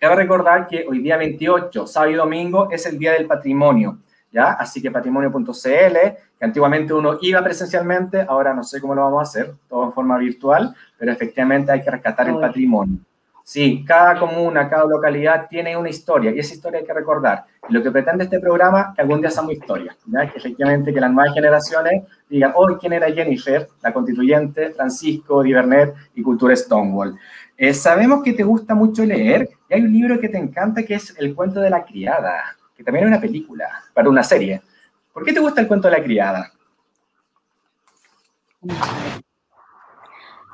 [0.00, 3.98] cabe recordar que hoy día 28, sábado y domingo, es el Día del Patrimonio.
[4.36, 4.52] ¿Ya?
[4.52, 5.96] Así que patrimonio.cl,
[6.38, 9.92] que antiguamente uno iba presencialmente, ahora no sé cómo lo vamos a hacer, todo en
[9.92, 12.98] forma virtual, pero efectivamente hay que rescatar el patrimonio.
[13.42, 17.44] Sí, cada comuna, cada localidad tiene una historia y esa historia hay que recordar.
[17.68, 20.30] Y lo que pretende este programa que algún día seamos historia, ¿ya?
[20.30, 25.94] que efectivamente que las nuevas generaciones digan, hoy quién era Jennifer, la constituyente, Francisco, Divernet
[26.14, 27.16] y Cultura Stonewall.
[27.56, 30.94] Eh, sabemos que te gusta mucho leer y hay un libro que te encanta que
[30.94, 34.60] es El cuento de la criada que también es una película, para una serie.
[35.12, 36.52] ¿Por qué te gusta el cuento de la criada?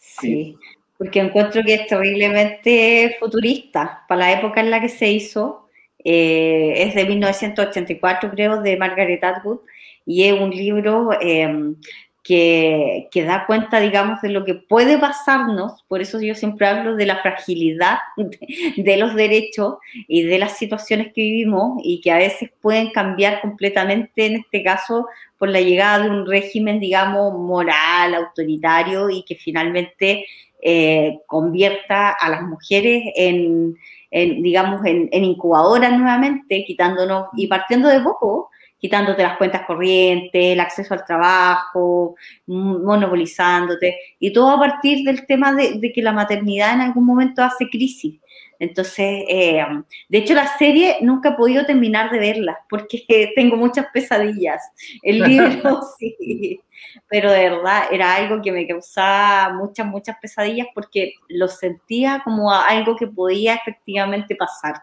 [0.00, 0.56] Sí,
[0.96, 5.68] porque encuentro que es terriblemente futurista para la época en la que se hizo.
[6.04, 9.60] Eh, es de 1984, creo, de Margaret Atwood,
[10.04, 11.74] y es un libro eh,
[12.22, 17.06] que, da cuenta, digamos, de lo que puede pasarnos, por eso yo siempre hablo de
[17.06, 17.98] la fragilidad
[18.76, 23.40] de, los derechos y de las situaciones que vivimos y que a veces pueden cambiar
[23.40, 29.34] completamente, en este caso, por la llegada de un régimen, digamos, moral, autoritario y que
[29.34, 30.24] finalmente
[30.62, 33.74] eh, convierta a las mujeres en,
[34.12, 38.51] digamos, en, en incubadoras nuevamente, quitándonos y partiendo de poco,
[38.82, 42.16] quitándote las cuentas corrientes, el acceso al trabajo,
[42.46, 47.68] monopolizándote, y todo a partir del tema de, que la maternidad en algún momento hace
[47.70, 48.18] crisis.
[48.58, 49.64] Entonces, eh,
[50.08, 53.04] de hecho, la serie nunca he podido terminar de verla porque
[53.36, 54.60] tengo muchas pesadillas.
[55.00, 56.60] El libro sí,
[57.08, 62.52] pero de verdad era algo que me causaba muchas, muchas pesadillas porque lo sentía como
[62.52, 64.74] algo que podía efectivamente pasar.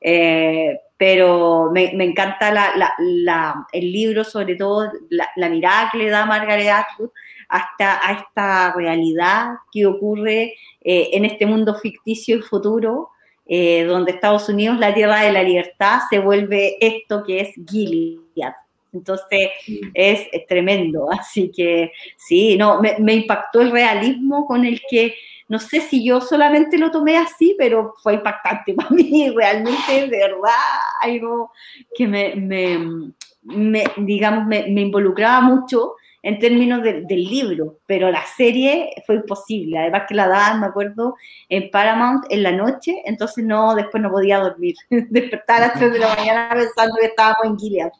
[0.00, 2.52] Eh, pero me, encanta
[3.72, 7.10] el libro, sobre todo la, mirada que le da Margaret Atwood
[7.48, 13.10] hasta a esta realidad que ocurre eh, en este mundo ficticio y futuro,
[13.46, 18.54] eh, donde Estados Unidos, la tierra de la libertad, se vuelve esto que es Gilead.
[18.92, 19.50] Entonces
[19.94, 25.14] es, tremendo, así que sí, no, me, impactó el realismo con el que,
[25.48, 30.18] no sé si yo solamente lo tomé así, pero fue impactante para mí, realmente, de
[30.18, 30.52] verdad,
[31.02, 31.52] algo
[31.96, 32.34] que me,
[33.96, 40.14] digamos, me, involucraba mucho en términos del libro, pero la serie fue imposible, además que
[40.14, 41.14] la daban, me acuerdo,
[41.48, 45.92] en Paramount en la noche, entonces no, después no podía dormir, despertar a las 3
[45.92, 47.90] de la mañana pensando que estábamos en Gilead.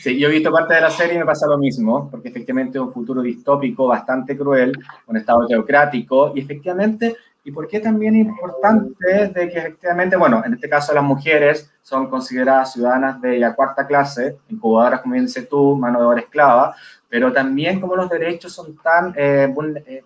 [0.00, 2.78] Sí, yo he visto parte de la serie y me pasa lo mismo, porque efectivamente
[2.78, 4.72] es un futuro distópico bastante cruel,
[5.06, 10.54] un estado teocrático, y efectivamente, ¿y por qué también importante de que efectivamente, bueno, en
[10.54, 15.48] este caso las mujeres son consideradas ciudadanas de la cuarta clase, incubadoras, como bien dices
[15.48, 16.74] tú, mano de obra esclava,
[17.08, 19.52] pero también como los derechos son tan, eh,
[19.86, 20.04] eh,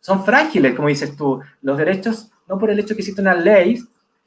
[0.00, 3.78] son frágiles, como dices tú, los derechos, no por el hecho que existe una ley,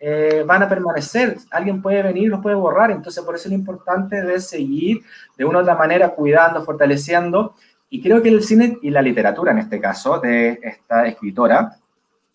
[0.04, 1.38] eh, van a permanecer.
[1.52, 2.90] Alguien puede venir los puede borrar.
[2.90, 5.02] Entonces, por eso es lo importante de seguir
[5.38, 7.54] de una u otra manera cuidando, fortaleciendo.
[7.88, 11.78] Y creo que el cine y la literatura, en este caso, de esta escritora,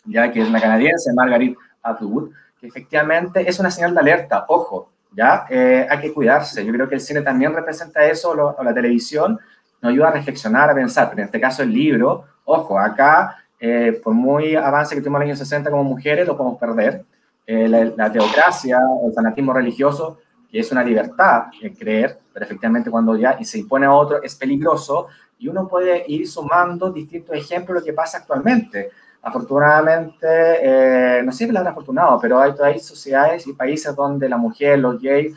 [0.05, 4.45] ya que es una canadiense, Margaret Atwood, que efectivamente es una señal de alerta.
[4.47, 6.65] Ojo, ya eh, hay que cuidarse.
[6.65, 9.37] Yo creo que el cine también representa eso, o la televisión
[9.81, 11.09] nos ayuda a reflexionar, a pensar.
[11.09, 15.27] Pero en este caso, el libro, ojo, acá, eh, por muy avance que tuvimos en
[15.27, 17.03] los años 60 como mujeres, lo podemos perder
[17.49, 20.19] eh, la, teocracia, el fanatismo religioso,
[20.51, 24.35] que es una libertad en creer, pero efectivamente cuando ya se impone a otro es
[24.35, 25.07] peligroso
[25.39, 28.91] y uno puede ir sumando distintos ejemplos de lo que pasa actualmente.
[29.21, 34.37] Afortunadamente, eh, no sé si palabra afortunado, pero hay, hay sociedades y países donde la
[34.37, 35.33] mujer, los gays,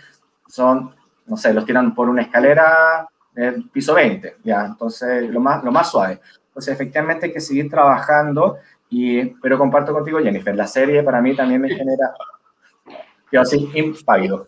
[0.48, 0.92] son,
[1.26, 5.70] no sé, los tiran por una escalera del piso 20, ya, entonces lo más, lo
[5.70, 6.20] más suave.
[6.48, 8.58] Entonces, efectivamente hay que seguir trabajando
[8.90, 12.12] y, pero comparto contigo, Jennifer, la serie para mí también me genera
[13.32, 14.46] yo así impávido.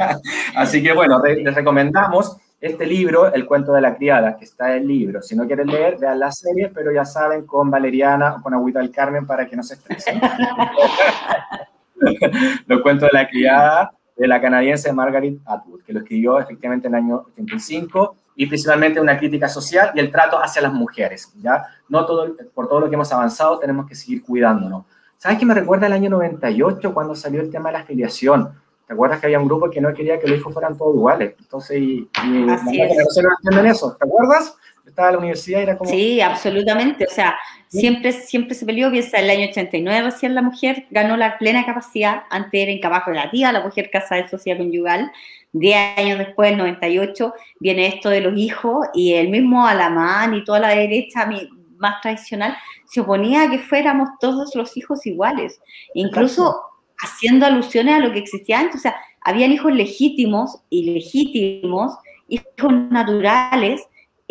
[0.56, 4.82] así que bueno, les recomendamos este libro, El cuento de la criada, que está en
[4.82, 5.20] el libro.
[5.20, 8.78] Si no quieren leer, vean la serie, pero ya saben, con Valeriana o con Agüita
[8.78, 10.20] del Carmen para que no se estresen.
[12.66, 16.94] Los cuentos de la criada de la canadiense Margaret Atwood, que lo escribió efectivamente en
[16.94, 21.64] el año 85 y principalmente una crítica social y el trato hacia las mujeres, ¿ya?
[21.88, 24.84] No todo, por todo lo que hemos avanzado tenemos que seguir cuidándonos.
[25.18, 28.52] ¿Sabes qué me recuerda el año 98 cuando salió el tema de la afiliación?
[28.86, 31.34] ¿Te acuerdas que había un grupo que no quería que los hijos fueran todos iguales?
[31.38, 34.56] Entonces, y, y Así no eso, ¿te acuerdas?
[34.86, 35.90] Estaba en la universidad y era como...
[35.90, 37.06] Sí, absolutamente.
[37.08, 37.36] O sea,
[37.68, 42.22] siempre, siempre se peleó, piensa, el año 89 recién la mujer ganó la plena capacidad,
[42.30, 45.12] antes era incapaz relativa, la mujer casa de sociedad conyugal.
[45.52, 50.60] Diez años después, 98, viene esto de los hijos y el mismo Alamán y toda
[50.60, 51.28] la derecha
[51.76, 52.56] más tradicional
[52.86, 55.60] se oponía a que fuéramos todos los hijos iguales,
[55.94, 56.56] incluso
[56.98, 58.76] haciendo alusiones a lo que existía antes.
[58.76, 61.92] O sea, habían hijos legítimos, ilegítimos,
[62.28, 63.82] hijos naturales,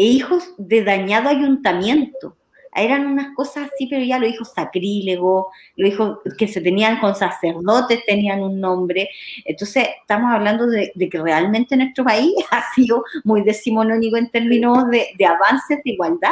[0.01, 2.35] e hijos de dañado ayuntamiento.
[2.73, 5.45] Eran unas cosas así, pero ya los hijos sacrílegos,
[5.75, 9.09] los hijos que se tenían con sacerdotes tenían un nombre.
[9.45, 15.09] Entonces, estamos hablando de, que realmente nuestro país ha sido muy decimonónico en términos de,
[15.15, 16.31] de avances de igualdad.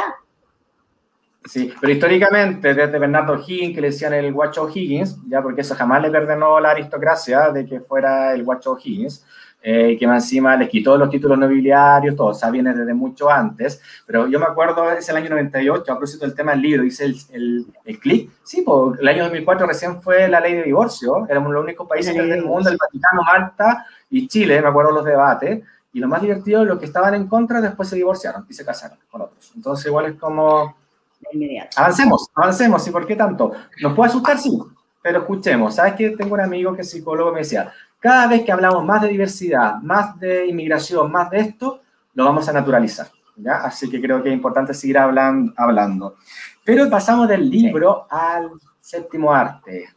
[1.44, 5.76] Sí, pero históricamente, desde Bernardo Higgins, que le decían el guacho Higgins, ya porque eso
[5.76, 9.24] jamás le perdonó la aristocracia de que fuera el guacho Higgins,
[9.62, 13.30] eh, que más encima les quitó los títulos nobiliarios, todo, o sea, viene desde mucho
[13.30, 16.82] antes, pero yo me acuerdo, es el año 98, a propósito del tema del libro,
[16.82, 20.62] dice el, el, el clic, sí, pues el año 2004 recién fue la ley de
[20.62, 25.04] divorcio, éramos los únicos países del mundo, el Vaticano, Malta y Chile, me acuerdo los
[25.04, 28.64] debates, y lo más divertido, los que estaban en contra después se divorciaron y se
[28.64, 29.52] casaron con otros.
[29.56, 30.76] Entonces igual es como...
[31.76, 33.52] Avancemos, avancemos, ¿y por qué tanto?
[33.82, 34.38] ¿Nos puede asustar?
[34.38, 34.56] Sí,
[35.02, 35.74] pero escuchemos.
[35.74, 39.02] ¿Sabes que Tengo un amigo que es psicólogo, me decía, cada vez que hablamos más
[39.02, 41.82] de diversidad, más de inmigración, más de esto,
[42.14, 43.06] lo vamos a naturalizar.
[43.36, 43.56] ¿ya?
[43.56, 46.16] Así que creo que es importante seguir hablando.
[46.64, 49.90] Pero pasamos del libro al séptimo arte.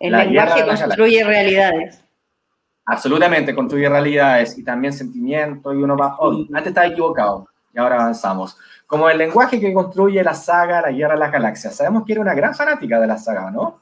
[0.00, 2.02] El lenguaje construye realidades.
[2.86, 7.96] Absolutamente, construye realidades y también sentimientos y uno va, oh, antes estaba equivocado y ahora
[7.96, 8.58] avanzamos.
[8.86, 11.76] Como el lenguaje que construye la saga La Guerra de las Galaxias.
[11.76, 13.81] Sabemos que era una gran fanática de la saga, ¿no?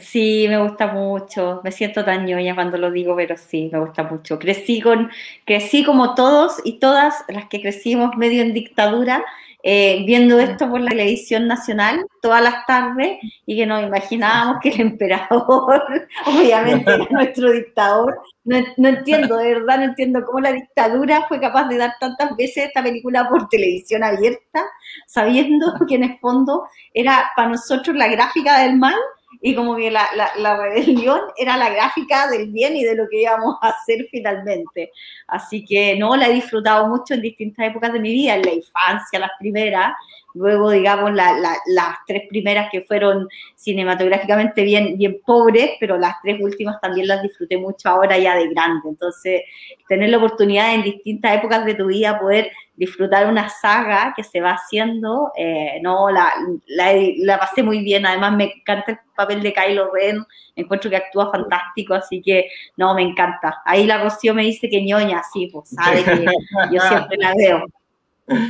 [0.00, 1.60] Sí, me gusta mucho.
[1.64, 4.38] Me siento tan ñoña cuando lo digo, pero sí, me gusta mucho.
[4.38, 5.10] Crecí con,
[5.44, 9.24] crecí como todos y todas las que crecimos medio en dictadura,
[9.62, 14.68] eh, viendo esto por la televisión nacional todas las tardes y que nos imaginábamos que
[14.70, 15.82] el emperador,
[16.26, 18.20] obviamente, era nuestro dictador.
[18.44, 22.36] No, no, entiendo, de verdad, no entiendo cómo la dictadura fue capaz de dar tantas
[22.36, 24.64] veces esta película por televisión abierta,
[25.06, 28.94] sabiendo que en el fondo era para nosotros la gráfica del mal
[29.40, 33.08] y como que la, la, la, rebelión era la gráfica del bien y de lo
[33.08, 34.90] que íbamos a hacer finalmente.
[35.26, 38.52] Así que no, la he disfrutado mucho en distintas épocas de mi vida, en la
[38.52, 39.92] infancia, las primeras,
[40.34, 41.32] luego digamos la,
[41.66, 47.22] las tres primeras que fueron cinematográficamente bien, bien pobres, pero las tres últimas también las
[47.22, 48.88] disfruté mucho ahora ya de grande.
[48.88, 49.42] Entonces,
[49.88, 54.40] tener la oportunidad en distintas épocas de tu vida poder disfrutar una saga que se
[54.40, 56.32] va haciendo, eh, no, la,
[56.68, 60.24] la, la, pasé muy bien, además me encanta el papel de Kylo Ren,
[60.54, 63.62] encuentro que actúa fantástico, así que no, me encanta.
[63.64, 66.24] Ahí la Rocío me dice que ñoña, sí, pues sabe que
[66.72, 67.64] yo siempre la veo.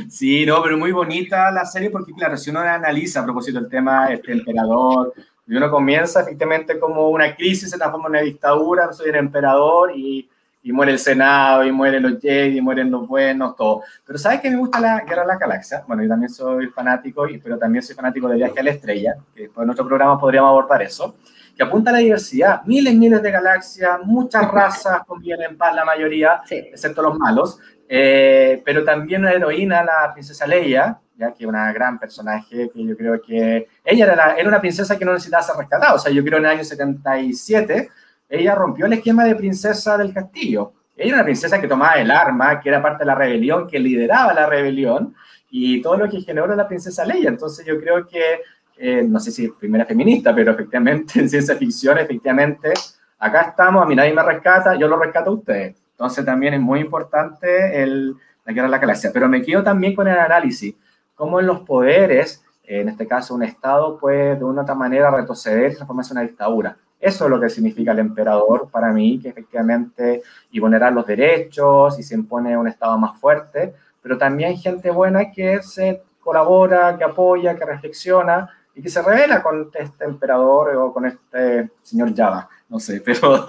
[0.09, 3.69] Sí, no, pero muy bonita la serie porque, claro, si uno analiza a propósito del
[3.69, 5.13] tema este emperador,
[5.47, 9.91] y uno comienza efectivamente como una crisis, se transforma en una dictadura, soy el emperador
[9.95, 10.29] y
[10.61, 13.83] y muere el Senado, y mueren los Jedi, y mueren los buenos, todo.
[14.05, 15.83] Pero ¿sabes que me gusta la Guerra de la Galaxia?
[15.87, 19.43] Bueno, yo también soy fanático, pero también soy fanático de Viaje a la Estrella, que
[19.43, 21.15] después en nuestro programa podríamos abordar eso,
[21.55, 22.61] que apunta a la diversidad.
[22.65, 27.59] Miles y miles de galaxias, muchas razas conviven en paz, la mayoría, excepto los malos,
[27.87, 32.95] eh, pero también una heroína, la princesa Leia, ya que una gran personaje, que yo
[32.95, 36.23] creo que ella era, era una princesa que no necesitaba ser rescatada, o sea, yo
[36.23, 37.89] creo en el año 77
[38.29, 40.73] ella rompió el esquema de princesa del castillo.
[40.95, 43.79] Ella era una princesa que tomaba el arma, que era parte de la rebelión, que
[43.79, 45.15] lideraba la rebelión
[45.49, 47.29] y todo lo que generó la princesa Leia.
[47.29, 48.41] Entonces yo creo que,
[48.77, 52.73] eh, no sé si primera feminista, pero efectivamente en ciencia ficción, efectivamente,
[53.17, 55.75] acá estamos, a mí nadie me rescata, yo lo rescato a ustedes.
[55.91, 58.15] Entonces también es muy importante el,
[58.45, 59.11] la guerra de la galaxia.
[59.13, 60.75] Pero me quedo también con el análisis,
[61.15, 65.71] cómo en los poderes, en este caso un Estado, puede de una u manera retroceder
[65.71, 66.77] y transformarse en una dictadura.
[66.99, 70.21] Eso es lo que significa el emperador para mí, que efectivamente
[70.51, 75.31] y vulnerar los derechos y se impone un Estado más fuerte, pero también gente buena
[75.31, 80.93] que se colabora, que apoya, que reflexiona y que se revela con este emperador o
[80.93, 83.45] con este señor Java, no sé, pero,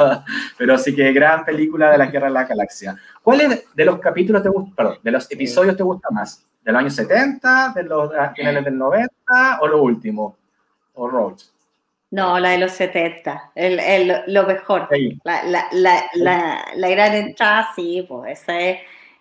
[0.56, 2.96] pero sí que gran película de la Guerra de la Galaxia.
[3.22, 6.46] ¿Cuál de los capítulos te gusta, de los episodios te gusta más?
[6.62, 10.36] ¿De los años 70, de los finales del 90 o lo último?
[10.94, 11.44] ¿O Roach?
[12.10, 14.88] No, la de los 70, el, el, lo mejor.
[15.22, 15.68] La, la,
[16.14, 18.78] la, la, gran entrada, sí, pues esa es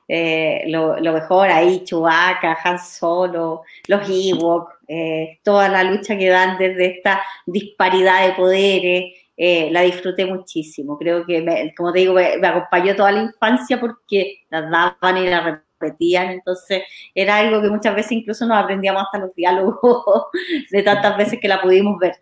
[0.07, 1.49] eh, lo, lo, mejor.
[1.49, 8.25] Ahí Chewbacca, Han Solo, los Ewok, eh, toda la lucha que dan desde esta disparidad
[8.25, 10.97] de poderes, eh, la disfruté muchísimo.
[10.97, 15.27] Creo que, como te digo, me, me, acompañó toda la infancia porque las daban y
[15.29, 16.83] la repetían, entonces
[17.13, 20.03] era algo que muchas veces incluso nos aprendíamos hasta los diálogos
[20.71, 22.15] de tantas veces que la pudimos ver.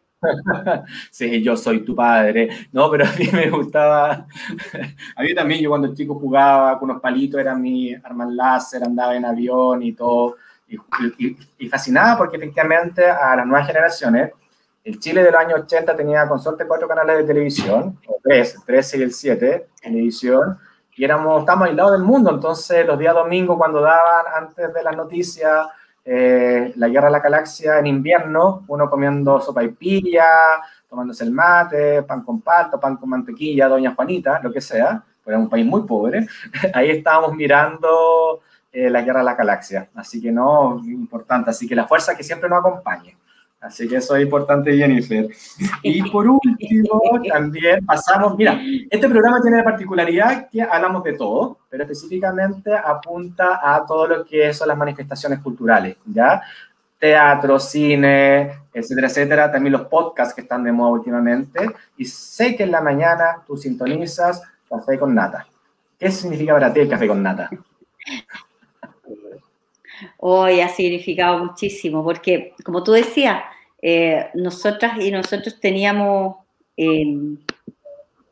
[1.12, 2.50] Sí, yo soy tu padre.
[2.72, 4.28] No, pero a mí me gustaba.
[5.16, 9.16] A mí también, yo cuando chico jugaba con unos palitos, era mi arma láser, andaba
[9.16, 10.36] en avión y todo.
[10.68, 10.76] Y,
[11.18, 14.32] y, y, fascinaba porque efectivamente a las nuevas generaciones,
[14.84, 18.56] el Chile de los años 80 tenía con suerte cuatro canales de televisión, o tres,
[18.56, 20.58] el 13 y el 7, televisión,
[20.96, 22.32] y éramos, estábamos aislados del mundo.
[22.32, 25.68] Entonces, los días domingos, cuando daban antes de las noticias,
[26.10, 30.26] eh, la guerra de la galaxia en invierno, uno comiendo sopa y pilla,
[30.90, 35.34] tomándose el mate, pan con palto, pan con mantequilla, doña Juanita, lo que sea, pues
[35.34, 36.26] era un país muy pobre,
[36.74, 38.40] ahí estábamos mirando
[38.72, 39.90] eh, la guerra de la galaxia.
[39.96, 43.18] Así que no, importante, así que la fuerza que siempre nos acompañe.
[43.60, 45.28] Así que eso es importante, Jennifer.
[45.82, 51.58] Y por último, también pasamos, mira, este programa tiene la particularidad que hablamos de todo,
[51.70, 56.42] pero específicamente apunta a todo lo que son las manifestaciones culturales, ¿ya?
[57.00, 59.52] Teatro, cine, etcétera, etcétera.
[59.52, 61.68] También los podcasts que están de moda últimamente.
[61.98, 65.48] Y sé que en la mañana tú sintonizas café con nata.
[66.00, 67.50] ¿Qué significa para ti el café con nata?
[70.18, 73.44] Hoy ha significado muchísimo, porque como tú decías,
[73.82, 76.38] eh, nosotras y nosotros teníamos,
[76.78, 77.06] eh,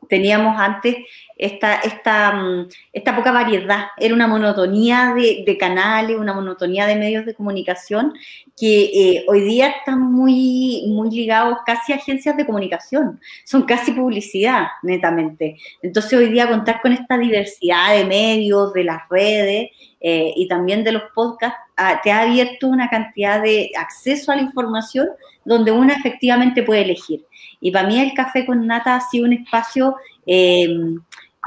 [0.08, 0.96] teníamos antes
[1.36, 7.26] esta, esta, mm, esta poca variedad, era una monotonía de, canales, una monotonía de medios
[7.26, 8.14] de comunicación
[8.56, 13.92] que eh, hoy día están muy, muy ligados casi a agencias de comunicación, son casi
[13.92, 15.58] publicidad, netamente.
[15.82, 20.84] Entonces hoy día contar con esta diversidad de medios, de las redes, eh, y también
[20.84, 25.08] de los podcasts, ah, te ha abierto una cantidad de acceso a la información
[25.44, 27.24] donde uno efectivamente puede elegir.
[27.66, 30.68] Y para mí el café con nata ha sido un espacio, eh,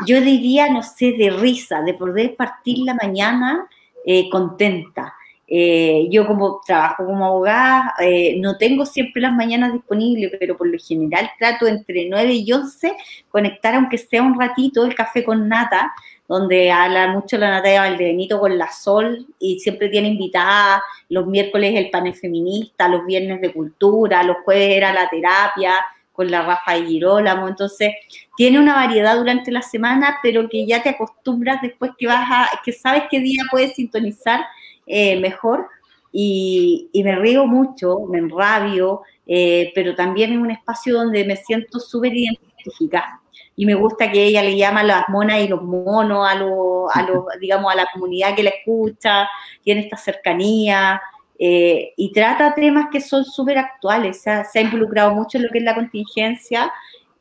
[0.05, 3.70] yo diría, no sé, de risa, de poder partir la mañana
[4.05, 5.13] eh, contenta.
[5.47, 7.93] Eh, yo como trabajo como abogada,
[8.36, 12.97] no tengo siempre las mañanas disponibles, pero por lo general trato entre 9 y 11
[13.30, 15.93] conectar, aunque sea un ratito, el café con nata,
[16.28, 21.76] donde habla mucho la Natalia Valdebenito con la Sol y siempre tiene invitada los miércoles
[21.78, 25.76] el panel feminista, los viernes de cultura, los jueves era la terapia
[26.20, 27.93] con la Rafa y Girolamo, entonces
[28.36, 32.49] tiene una variedad durante la semana, pero que ya te acostumbras después que vas a,
[32.61, 34.41] que sabes qué día puedes sintonizar
[34.86, 35.70] eh, mejor.
[36.11, 41.80] Y, me río mucho, me enrabio, eh, pero también es un espacio donde me siento
[41.80, 43.22] súper identificada.
[43.55, 47.03] Y me gusta que ella le llama las monas y los monos a los, a
[47.03, 49.30] los digamos, a la comunidad que la escucha,
[49.63, 51.01] tiene esta cercanía
[51.42, 54.22] eh, y trata temas que son súper actuales.
[54.22, 56.72] Se ha, se ha, involucrado mucho en lo que es la contingencia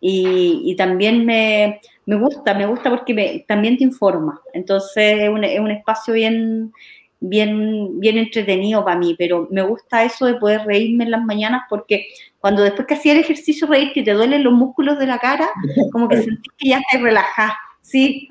[0.01, 4.41] y, y también me, me, gusta, me gusta porque me, también te informa.
[4.53, 6.73] Entonces es un, es un espacio bien,
[7.21, 11.62] bien, bien entretenido para mí, pero me gusta eso de poder reírme en las mañanas
[11.71, 12.09] porque
[12.41, 15.49] cuando después que hacía el ejercicio reír que te duelen los músculos de la cara,
[15.93, 17.53] como que sentís que ya te relajás,
[17.83, 18.29] ¿sí?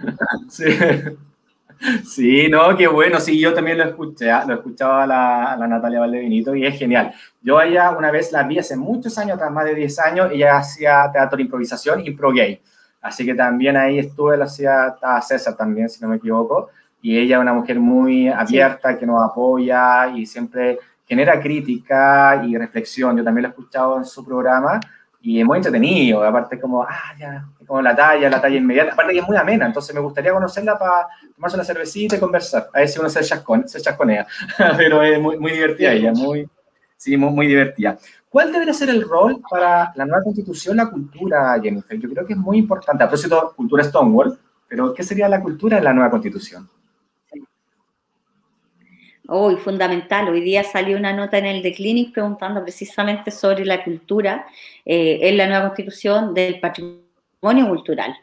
[0.49, 0.65] Sí.
[2.05, 4.43] Sí, no, qué bueno, sí, yo también lo escuché, ¿ah?
[4.47, 7.13] lo escuchaba a la, la, Natalia Valdevinito y es genial.
[7.41, 11.09] Yo ella una vez la vi hace muchos años, más de 10 años, ella hacía
[11.11, 12.61] teatro de improvisación y pro gay.
[13.01, 16.69] Así que también ahí estuve, la hacía César también, si no me equivoco
[17.01, 22.57] y ella es una mujer muy abierta, que nos apoya y siempre genera crítica y
[22.57, 23.15] reflexión.
[23.15, 24.79] Yo también lo he escuchado en su programa
[25.27, 29.11] y es muy entretenido, aparte como, ah, ya, como la talla, la talla inmediata, aparte
[29.11, 32.79] que es muy amena, entonces me gustaría conocerla para tomarse una cervecita y conversar, a
[32.79, 34.25] ver si uno se, chascone, se chasconea,
[34.77, 36.47] pero es muy, muy divertida ella, muy,
[36.95, 37.97] sí, muy, muy divertida.
[38.29, 41.99] ¿Cuál debería ser el rol para la nueva constitución, la cultura, Jennifer?
[41.99, 45.77] Yo creo que es muy importante, a propósito, cultura Stonewall, pero ¿qué sería la cultura
[45.77, 46.69] en la nueva constitución?
[49.29, 50.29] Hoy, fundamental.
[50.29, 54.47] Hoy día salió una nota en el The Clinic preguntando precisamente sobre la cultura
[54.85, 58.15] eh, en la nueva constitución del patrimonio cultural.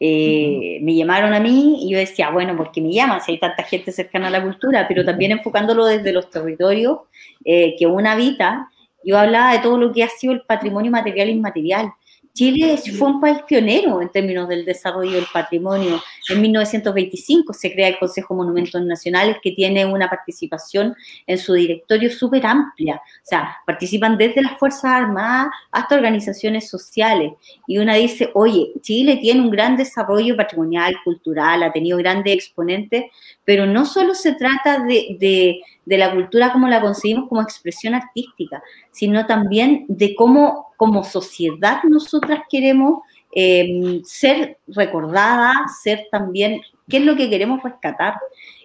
[0.00, 3.62] Eh, me llamaron a mí y yo decía, bueno, porque me llaman si hay tanta
[3.62, 6.98] gente cercana a la cultura, pero también enfocándolo desde los territorios
[7.44, 8.68] eh, que uno habita,
[9.04, 11.92] yo hablaba de todo lo que ha sido el patrimonio material e inmaterial.
[12.38, 16.00] Chile fue un país pionero en términos del desarrollo del patrimonio.
[16.28, 20.94] En 1925 se crea el Consejo de Monumentos Nacionales que tiene una participación
[21.26, 22.94] en su directorio súper amplia.
[22.94, 27.32] O sea, participan desde las Fuerzas Armadas hasta organizaciones sociales.
[27.66, 33.06] Y una dice, oye, Chile tiene un gran desarrollo patrimonial, cultural, ha tenido grandes exponentes,
[33.48, 38.62] pero no solo se trata de, de la cultura como la concebimos como expresión artística,
[38.90, 47.04] sino también de cómo como sociedad nosotras queremos eh, ser recordadas, ser también, qué es
[47.06, 48.18] lo que queremos rescatar,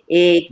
[0.10, 0.50] eh,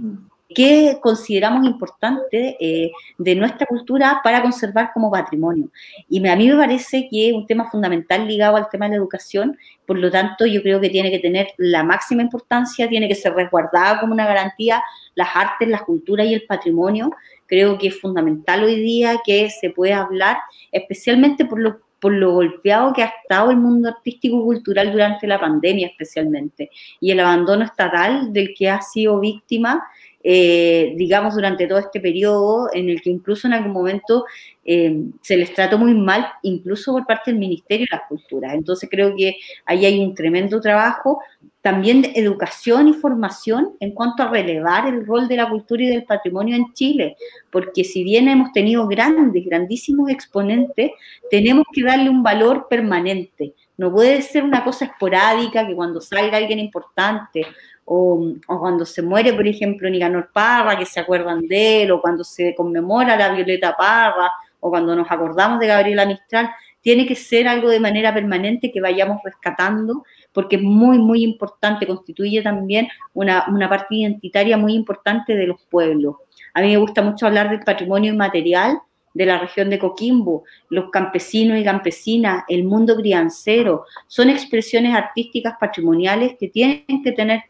[0.54, 5.70] qué consideramos importante eh, de nuestra cultura para conservar como patrimonio.
[6.10, 8.98] Y a mí me parece que es un tema fundamental ligado al tema de la
[8.98, 13.16] educación, por lo tanto yo creo que tiene que tener la máxima importancia, tiene que
[13.16, 14.82] ser resguardada como una garantía
[15.16, 17.12] las artes, la cultura y el patrimonio,
[17.46, 20.38] creo que es fundamental hoy día que se pueda hablar,
[20.72, 25.40] especialmente por lo, por lo golpeado que ha estado el mundo artístico cultural durante la
[25.40, 29.84] pandemia especialmente, y el abandono estatal del que ha sido víctima
[30.24, 34.26] eh, digamos, durante todo este periodo en el que incluso en algún momento
[34.64, 38.54] eh, se les trató muy mal, incluso por parte del Ministerio de las Culturas.
[38.54, 41.20] Entonces creo que ahí hay un tremendo trabajo
[41.62, 45.88] también de educación y formación en cuanto a relevar el rol de la cultura y
[45.88, 47.16] del patrimonio en Chile,
[47.52, 50.92] porque si bien hemos tenido grandes, grandísimos exponentes,
[51.30, 53.54] tenemos que darle un valor permanente.
[53.78, 57.46] No puede ser una cosa esporádica que cuando salga alguien importante
[57.86, 62.24] o, cuando se muere, por ejemplo, Nicanor Parra, que se acuerdan de él, o cuando
[62.24, 66.50] se conmemora la Violeta Parra, o cuando nos acordamos de Gabriela Mistral,
[66.82, 71.86] tiene que ser algo de manera permanente que vayamos rescatando, porque es muy, muy importante,
[71.86, 76.16] constituye también una, una parte identitaria muy importante de los pueblos.
[76.54, 78.80] A mí me gusta mucho hablar del patrimonio inmaterial,
[79.14, 85.56] de la región de Coquimbo, los campesinos y campesinas, el mundo criancero, son expresiones artísticas
[85.60, 87.44] patrimoniales que tienen que tener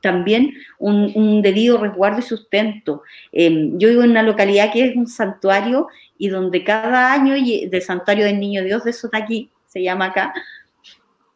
[0.00, 3.02] también un, debido resguardo y sustento.
[3.32, 7.82] Em, yo vivo en una localidad que es un santuario y donde cada año del
[7.82, 10.32] santuario del Niño Dios de Sotaquí, se llama acá,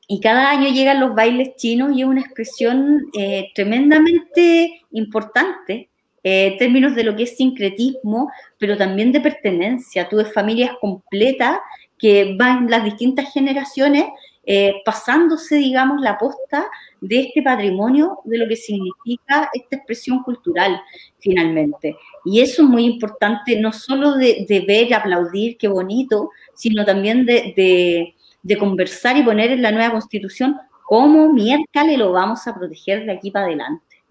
[0.08, 5.88] y cada año llegan los bailes chinos y es una expresión eh, tremendamente importante
[6.22, 10.08] eh, en términos de lo que es sincretismo, pero también de pertenencia.
[10.08, 11.58] Tú ves familias completas
[11.98, 14.04] que van las distintas generaciones
[14.44, 16.66] eh, pasándose, digamos, la posta
[17.00, 20.80] de este patrimonio, de lo que significa esta expresión cultural,
[21.20, 21.96] finalmente.
[22.24, 27.24] Y eso es muy importante, no solo de, ver y aplaudir, qué bonito, sino también
[27.24, 28.14] de,
[28.58, 33.30] conversar y poner en la nueva constitución cómo miércoles lo vamos a proteger de aquí
[33.30, 34.02] para adelante.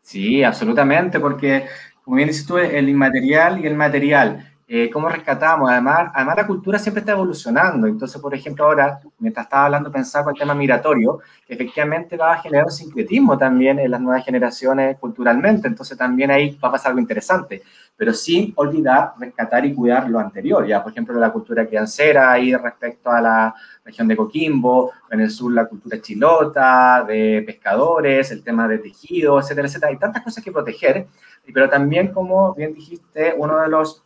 [0.00, 1.66] Sí, absolutamente, porque,
[2.04, 5.70] como bien dices tú, el inmaterial y el material eh, cómo rescatamos.
[5.70, 7.86] Además, además, la cultura siempre está evolucionando.
[7.86, 12.42] Entonces, por ejemplo, ahora, mientras estaba hablando, pensaba con el tema migratorio, efectivamente va a
[12.42, 15.68] generar un sincretismo también en las nuevas generaciones culturalmente.
[15.68, 17.62] Entonces, también ahí va a pasar algo interesante,
[17.96, 20.66] pero sin olvidar rescatar y cuidar lo anterior.
[20.66, 23.54] Ya, por ejemplo, la cultura criancera ahí respecto a la
[23.86, 29.40] región de Coquimbo, en el sur la cultura chilota, de pescadores, el tema de tejido,
[29.40, 29.92] etcétera, etcétera.
[29.92, 31.06] Hay tantas cosas que proteger,
[31.54, 34.04] pero también, como bien dijiste, uno de los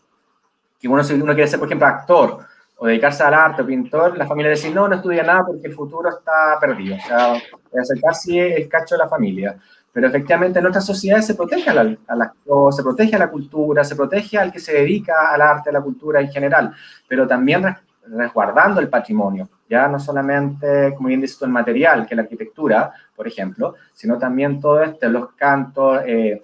[0.82, 2.38] que uno, si uno quiere ser, por ejemplo, actor
[2.76, 5.74] o dedicarse al arte o pintor, la familia dice, no, no estudia nada porque el
[5.74, 6.96] futuro está perdido.
[6.96, 9.56] O sea, es casi el cacho de la familia.
[9.92, 13.94] Pero efectivamente en nuestras sociedades se protege al, actor, se protege a la cultura, se
[13.94, 16.74] protege al que se dedica al arte, a la cultura en general,
[17.06, 17.62] pero también
[18.08, 22.92] resguardando el patrimonio, ya no solamente, como bien dices tú, el material, que la arquitectura,
[23.14, 26.42] por ejemplo, sino también todo esto, los cantos, eh,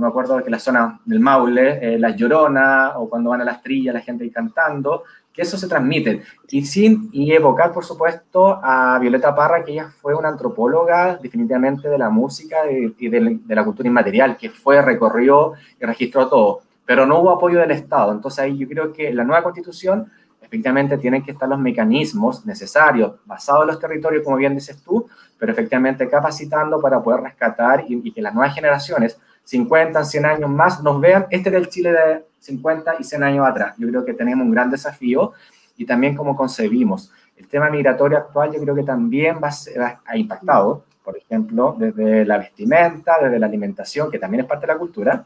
[0.00, 3.44] yo me acuerdo que la zona del Maule, eh, las lloronas, o cuando van a
[3.44, 6.22] las trillas, la gente ahí cantando, que eso se transmite.
[6.48, 11.88] Y sin y evocar, por supuesto, a Violeta Parra, que ella fue una antropóloga definitivamente
[11.88, 16.60] de la música y de, la cultura inmaterial, que fue, recorrió y registró todo.
[16.86, 18.12] Pero no hubo apoyo del Estado.
[18.12, 23.16] Entonces ahí yo creo que la nueva constitución efectivamente tienen que estar los mecanismos necesarios,
[23.26, 25.06] basados en los territorios, como bien dices tú,
[25.38, 29.20] pero efectivamente capacitando para poder rescatar y, y que las nuevas generaciones
[29.50, 33.48] 50, 100 años más, nos vean, este era el Chile de 50 y 100 años
[33.48, 33.74] atrás.
[33.78, 35.32] Yo creo que tenemos un gran desafío
[35.76, 37.10] y también cómo concebimos.
[37.36, 42.24] El tema migratorio actual yo creo que también va a, ha impactado, por ejemplo, desde
[42.24, 45.24] la vestimenta, desde la alimentación, que también es parte de la cultura,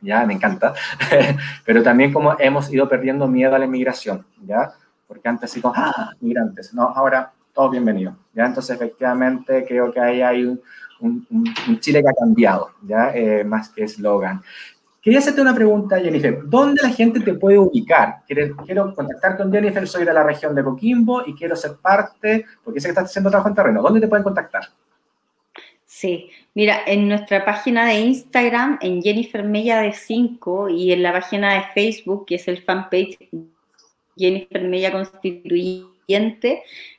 [0.00, 0.72] ya me encanta,
[1.66, 4.72] pero también como hemos ido perdiendo miedo a la inmigración, ya,
[5.06, 10.00] porque antes así como, ah, migrantes, no, ahora todos bienvenidos, ya, entonces efectivamente creo que
[10.00, 10.62] ahí hay un,
[11.00, 11.26] un,
[11.80, 13.12] Chile que ha cambiado, ¿ya?
[13.14, 14.42] Eh, más que eslogan.
[15.02, 16.42] Quería hacerte una pregunta, Jennifer.
[16.44, 18.22] ¿Dónde la gente te puede ubicar?
[18.26, 22.80] Quiero, contactar con Jennifer, soy de la región de Coquimbo y quiero ser parte, porque
[22.80, 23.82] sé que estás haciendo trabajo en terreno.
[23.82, 24.64] ¿Dónde te pueden contactar?
[25.86, 31.12] Sí, mira, en nuestra página de Instagram, en Jennifer Mella de 5 y en la
[31.12, 33.18] página de Facebook, que es el fanpage
[34.16, 35.99] Jennifer Mella Constituyente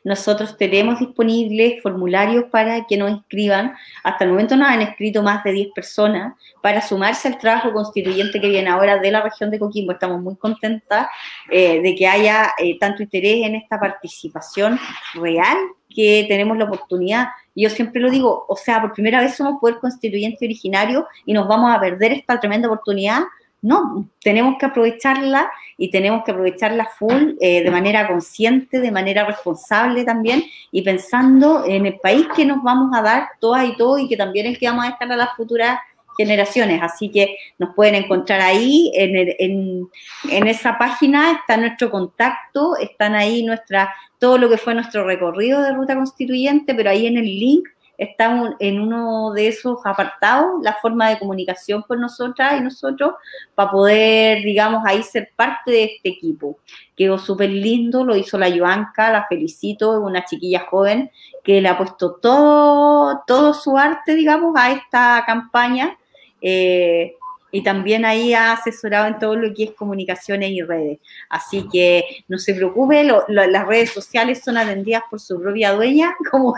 [0.03, 3.73] nosotros tenemos disponibles formularios para que nos inscriban.
[4.03, 8.41] Hasta el momento nos han escrito más de 10 personas para sumarse al trabajo constituyente
[8.41, 9.91] que viene ahora de la región de Coquimbo.
[9.91, 11.07] Estamos muy contentas
[11.49, 14.79] eh, de que haya eh, tanto interés en esta participación
[15.13, 15.57] real
[15.93, 17.27] que tenemos la oportunidad.
[17.55, 21.47] Yo siempre lo digo, o sea, por primera vez somos poder constituyente originario y nos
[21.47, 23.23] vamos a perder esta tremenda oportunidad
[23.61, 29.23] no, tenemos que aprovecharla y tenemos que aprovecharla full eh, de manera consciente, de manera
[29.23, 33.99] responsable también y pensando en el país que nos vamos a dar todas y todos
[33.99, 35.77] y que también es que vamos a dejar a las futuras
[36.17, 36.81] generaciones.
[36.81, 39.89] Así que nos pueden encontrar ahí, en,
[40.29, 45.61] en, esa página está nuestro contacto, están ahí nuestra, todo lo que fue nuestro recorrido
[45.61, 47.67] de ruta constituyente, pero ahí en el link
[48.01, 53.13] está en uno de esos apartados la forma de comunicación con nosotras y nosotros
[53.53, 56.57] para poder, digamos, ahí ser parte de este equipo.
[56.95, 61.11] Quedó súper lindo, lo hizo la Joanca, la felicito, una chiquilla joven
[61.43, 65.95] que le ha puesto todo, todo su arte, digamos, a esta campaña.
[66.41, 67.15] Eh,
[67.51, 70.99] y también ahí ha asesorado en todo lo que es comunicaciones y redes.
[71.29, 76.53] Así que no se preocupe, las redes sociales son atendidas por su propia dueña, como,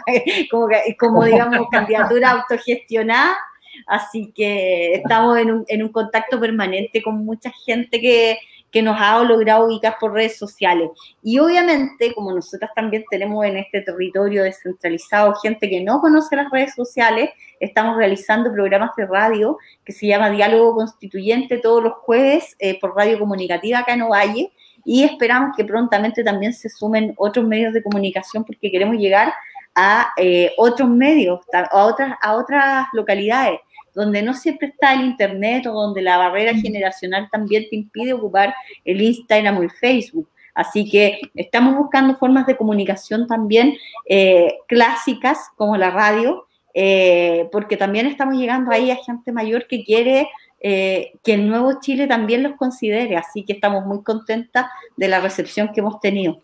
[0.51, 0.67] como,
[0.99, 3.35] como digamos, candidatura autogestionada.
[3.87, 8.37] Así que estamos en un, en un contacto permanente con mucha gente que,
[8.73, 10.89] que nos ha logrado ubicar por redes sociales.
[11.21, 16.49] Y obviamente, como nosotras también tenemos en este territorio descentralizado gente que no conoce las
[16.49, 22.55] redes sociales, estamos realizando programas de radio que se llama Diálogo Constituyente todos los jueves
[22.57, 24.51] eh, por Radio Comunicativa acá en Ovalle
[24.83, 29.31] y esperamos que prontamente también se sumen otros medios de comunicación porque queremos llegar
[29.75, 33.59] a eh, otros medios, a otras, a otras localidades
[33.93, 38.53] donde no siempre está el Internet o donde la barrera generacional también te impide ocupar
[38.85, 40.29] el Instagram o el Facebook.
[40.55, 43.75] Así que estamos buscando formas de comunicación también
[44.07, 49.83] eh, clásicas como la radio, eh, porque también estamos llegando ahí a gente mayor que
[49.83, 50.29] quiere
[50.65, 55.73] que el nuevo Chile también los considere, así que estamos muy contentas de la recepción
[55.73, 56.37] que hemos tenido.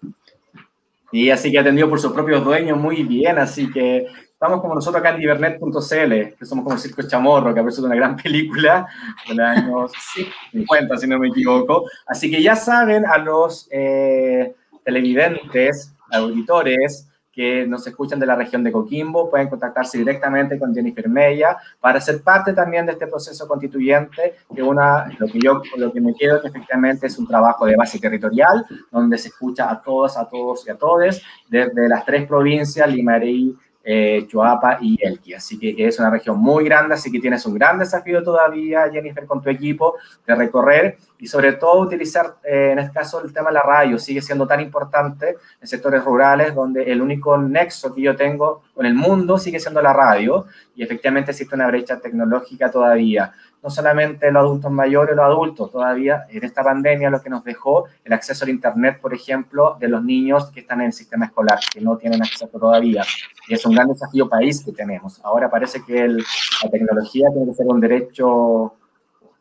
[1.12, 4.06] Y así que atendido por sus propios dueños muy bien, así que
[4.40, 7.88] estamos como nosotros acá en Divernet.cl, que somos como el Circo Chamorro, que ha sido
[7.88, 8.88] una gran película
[9.28, 9.92] de los años
[10.54, 11.84] 50, si no me equivoco.
[12.08, 18.64] Así que ya saben a los eh, televidentes, auditores, que nos escuchan de la región
[18.64, 23.46] de Coquimbo, pueden contactarse directamente con Jennifer Mella para ser parte también de este proceso
[23.46, 27.66] constituyente, que una, lo que yo, lo que me quedo que efectivamente es un trabajo
[27.66, 32.06] de base territorial, donde se escucha a todos, a todos y a todes, desde las
[32.06, 35.34] tres provincias, Limarí, eh, Chuapa y Elqui.
[35.34, 39.26] Así que, es una región muy grande, así que tienes un gran desafío todavía, Jennifer,
[39.26, 43.50] con tu equipo de recorrer y sobre todo utilizar, eh, en este caso, el tema
[43.50, 48.02] de la radio sigue siendo tan importante en sectores rurales donde el único nexo que
[48.02, 52.72] yo tengo con el mundo sigue siendo la radio y efectivamente existe una brecha tecnológica
[52.72, 57.44] todavía no solamente los adultos mayores, los adultos, todavía en esta pandemia lo que nos
[57.44, 61.26] dejó el acceso al Internet, por ejemplo, de los niños que están en el sistema
[61.26, 63.04] escolar, que no tienen acceso todavía.
[63.48, 65.20] Y es un gran desafío país que tenemos.
[65.24, 68.74] Ahora parece que la tecnología tiene que ser un derecho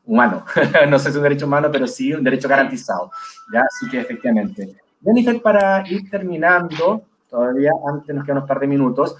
[0.06, 0.44] humano.
[0.88, 3.12] no sé si un derecho humano, pero sí un derecho garantizado.
[3.52, 3.60] ¿ya?
[3.60, 4.76] Así que efectivamente.
[5.04, 9.16] Jennifer, para ir terminando, todavía antes nos quedan un par de minutos,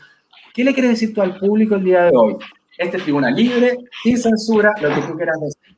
[0.52, 2.36] ¿qué le quieres decir tú al público el día de hoy?
[2.78, 5.76] Este tribunal libre, sin censura, lo que tú quieras decir.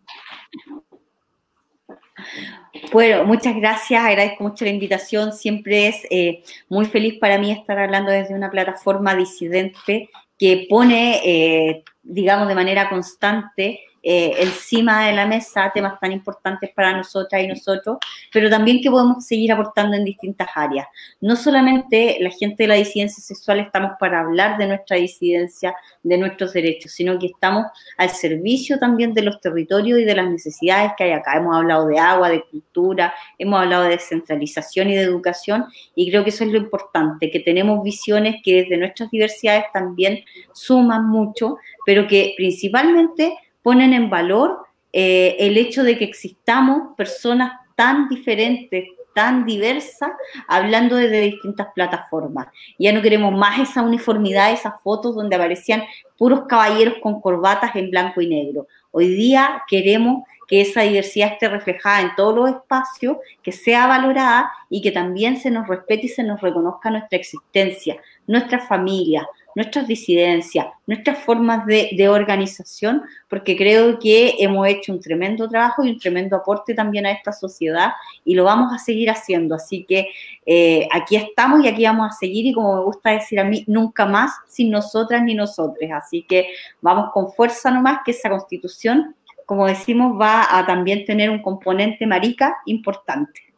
[2.92, 5.32] Bueno, muchas gracias, agradezco mucho la invitación.
[5.32, 11.20] Siempre es eh, muy feliz para mí estar hablando desde una plataforma disidente que pone,
[11.24, 17.42] eh, digamos, de manera constante eh, encima de la mesa temas tan importantes para nosotras
[17.42, 17.98] y nosotros,
[18.32, 20.86] pero también que podemos seguir aportando en distintas áreas.
[21.20, 26.16] No solamente la gente de la disidencia sexual estamos para hablar de nuestra disidencia, de
[26.16, 27.66] nuestros derechos, sino que estamos
[27.98, 31.36] al servicio también de los territorios y de las necesidades que hay acá.
[31.36, 36.24] Hemos hablado de agua, de cultura, hemos hablado de descentralización y de educación, y creo
[36.24, 41.58] que eso es lo importante, que tenemos visiones que desde nuestras diversidades también suman mucho,
[41.84, 43.34] pero que principalmente
[43.70, 50.10] ponen en valor eh, el hecho de que existamos personas tan diferentes, tan diversas,
[50.48, 52.48] hablando desde distintas plataformas.
[52.80, 55.84] Ya no queremos más esa uniformidad, esas fotos donde aparecían
[56.18, 58.66] puros caballeros con corbatas en blanco y negro.
[58.90, 64.50] Hoy día queremos que esa diversidad esté reflejada en todos los espacios, que sea valorada
[64.68, 69.86] y que también se nos respete y se nos reconozca nuestra existencia, nuestra familia, nuestras
[69.86, 75.98] disidencias, nuestras formas de, organización, porque creo que hemos hecho un tremendo trabajo y un
[75.98, 77.92] tremendo aporte también a esta sociedad
[78.24, 79.54] y lo vamos a seguir haciendo.
[79.54, 80.08] Así que
[80.46, 83.64] eh, aquí estamos y aquí vamos a seguir y como me gusta decir a mí,
[83.66, 85.90] nunca más sin nosotras ni nosotros.
[85.92, 86.48] Así que
[86.80, 89.14] vamos con fuerza nomás que esa constitución,
[89.46, 93.49] como decimos, va a también tener un componente marica importante.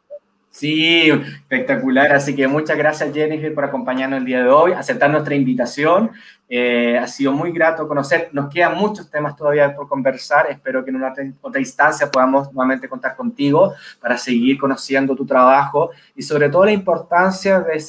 [0.55, 2.13] Sí, espectacular.
[2.13, 6.11] Así que muchas gracias Jennifer por acompañarnos el día de hoy, aceptar nuestra invitación.
[6.47, 8.29] Eh, ha sido muy grato conocer.
[8.33, 10.45] Nos quedan muchos temas todavía por conversar.
[10.51, 15.89] Espero que en una otra instancia podamos nuevamente contar contigo para seguir conociendo tu trabajo
[16.15, 17.83] y sobre todo la importancia de,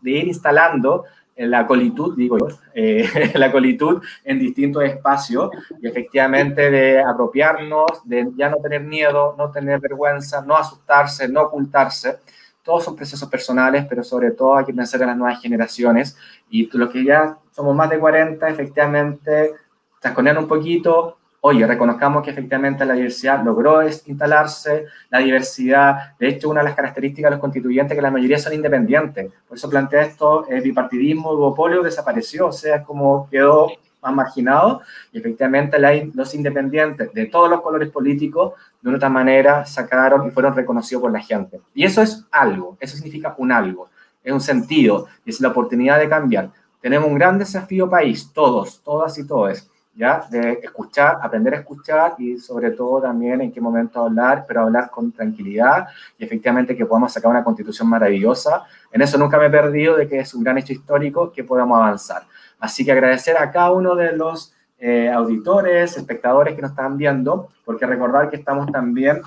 [0.00, 1.04] de ir instalando
[1.36, 8.30] la colitud, digo yo, eh, la colitud en distintos espacios y efectivamente de apropiarnos, de
[8.36, 12.18] ya no tener miedo, no tener vergüenza, no asustarse, no ocultarse.
[12.62, 16.16] Todos son procesos personales, pero sobre todo hay que pensar en las nuevas generaciones
[16.50, 19.52] y los que ya somos más de 40, efectivamente,
[20.00, 26.48] trasconean un poquito, oye, reconozcamos que efectivamente la diversidad logró instalarse, la diversidad, de hecho,
[26.48, 29.30] una de las características de los constituyentes es que la mayoría son independientes.
[29.48, 33.68] Por eso plantea esto, el bipartidismo, el duopolio desapareció, o sea, como quedó
[34.02, 34.82] más marginado
[35.12, 35.78] y efectivamente
[36.14, 41.02] los independientes de todos los colores políticos de una otra manera sacaron y fueron reconocidos
[41.02, 41.60] por la gente.
[41.74, 43.88] Y eso es algo, eso significa un algo,
[44.22, 46.50] es un sentido es la oportunidad de cambiar.
[46.80, 50.26] Tenemos un gran desafío país, todos, todas y todos ¿ya?
[50.30, 54.90] De escuchar, aprender a escuchar y sobre todo también en qué momento hablar, pero hablar
[54.90, 55.88] con tranquilidad
[56.18, 58.64] y efectivamente que podamos sacar una constitución maravillosa.
[58.92, 61.78] En eso nunca me he perdido de que es un gran hecho histórico que podamos
[61.78, 62.22] avanzar.
[62.60, 67.48] Así que agradecer a cada uno de los eh, auditores, espectadores que nos están viendo,
[67.64, 69.22] porque recordar que estamos también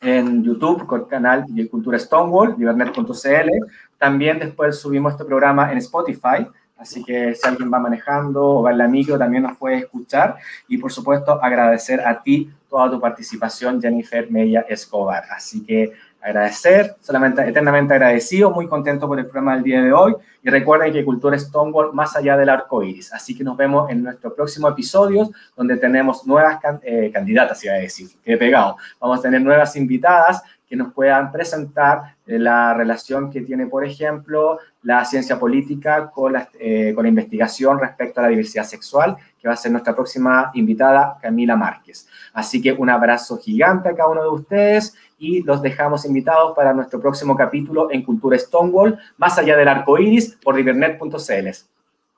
[0.00, 3.50] en YouTube con el canal de Cultura Stonewall, divernet.cl.
[3.98, 6.46] También después subimos este programa en Spotify
[6.78, 10.36] Así que si alguien va manejando o va en la micro, también nos puede escuchar.
[10.68, 15.24] Y por supuesto, agradecer a ti toda tu participación, Jennifer Mella Escobar.
[15.30, 20.14] Así que agradecer, solamente eternamente agradecido, muy contento por el programa del día de hoy.
[20.42, 23.12] Y recuerden que Cultura Stonewall más allá del arco iris.
[23.12, 27.78] Así que nos vemos en nuestro próximo episodio, donde tenemos nuevas eh, candidatas, iba a
[27.78, 28.76] decir, que he pegado.
[29.00, 33.84] Vamos a tener nuevas invitadas que nos puedan presentar eh, la relación que tiene, por
[33.84, 39.16] ejemplo, la ciencia política con la, eh, con la investigación respecto a la diversidad sexual,
[39.40, 42.06] que va a ser nuestra próxima invitada, Camila Márquez.
[42.32, 46.72] Así que un abrazo gigante a cada uno de ustedes y los dejamos invitados para
[46.72, 51.48] nuestro próximo capítulo en Cultura Stonewall, más allá del arco iris, por rivernet.cl.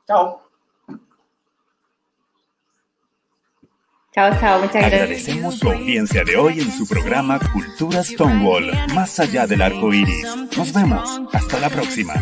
[0.07, 0.49] Chao.
[4.12, 5.02] Chao, chao, muchas gracias.
[5.02, 10.26] Agradecemos su audiencia de hoy en su programa Cultura Stonewall, más allá del arco iris.
[10.56, 11.20] Nos vemos.
[11.32, 12.14] Hasta la próxima.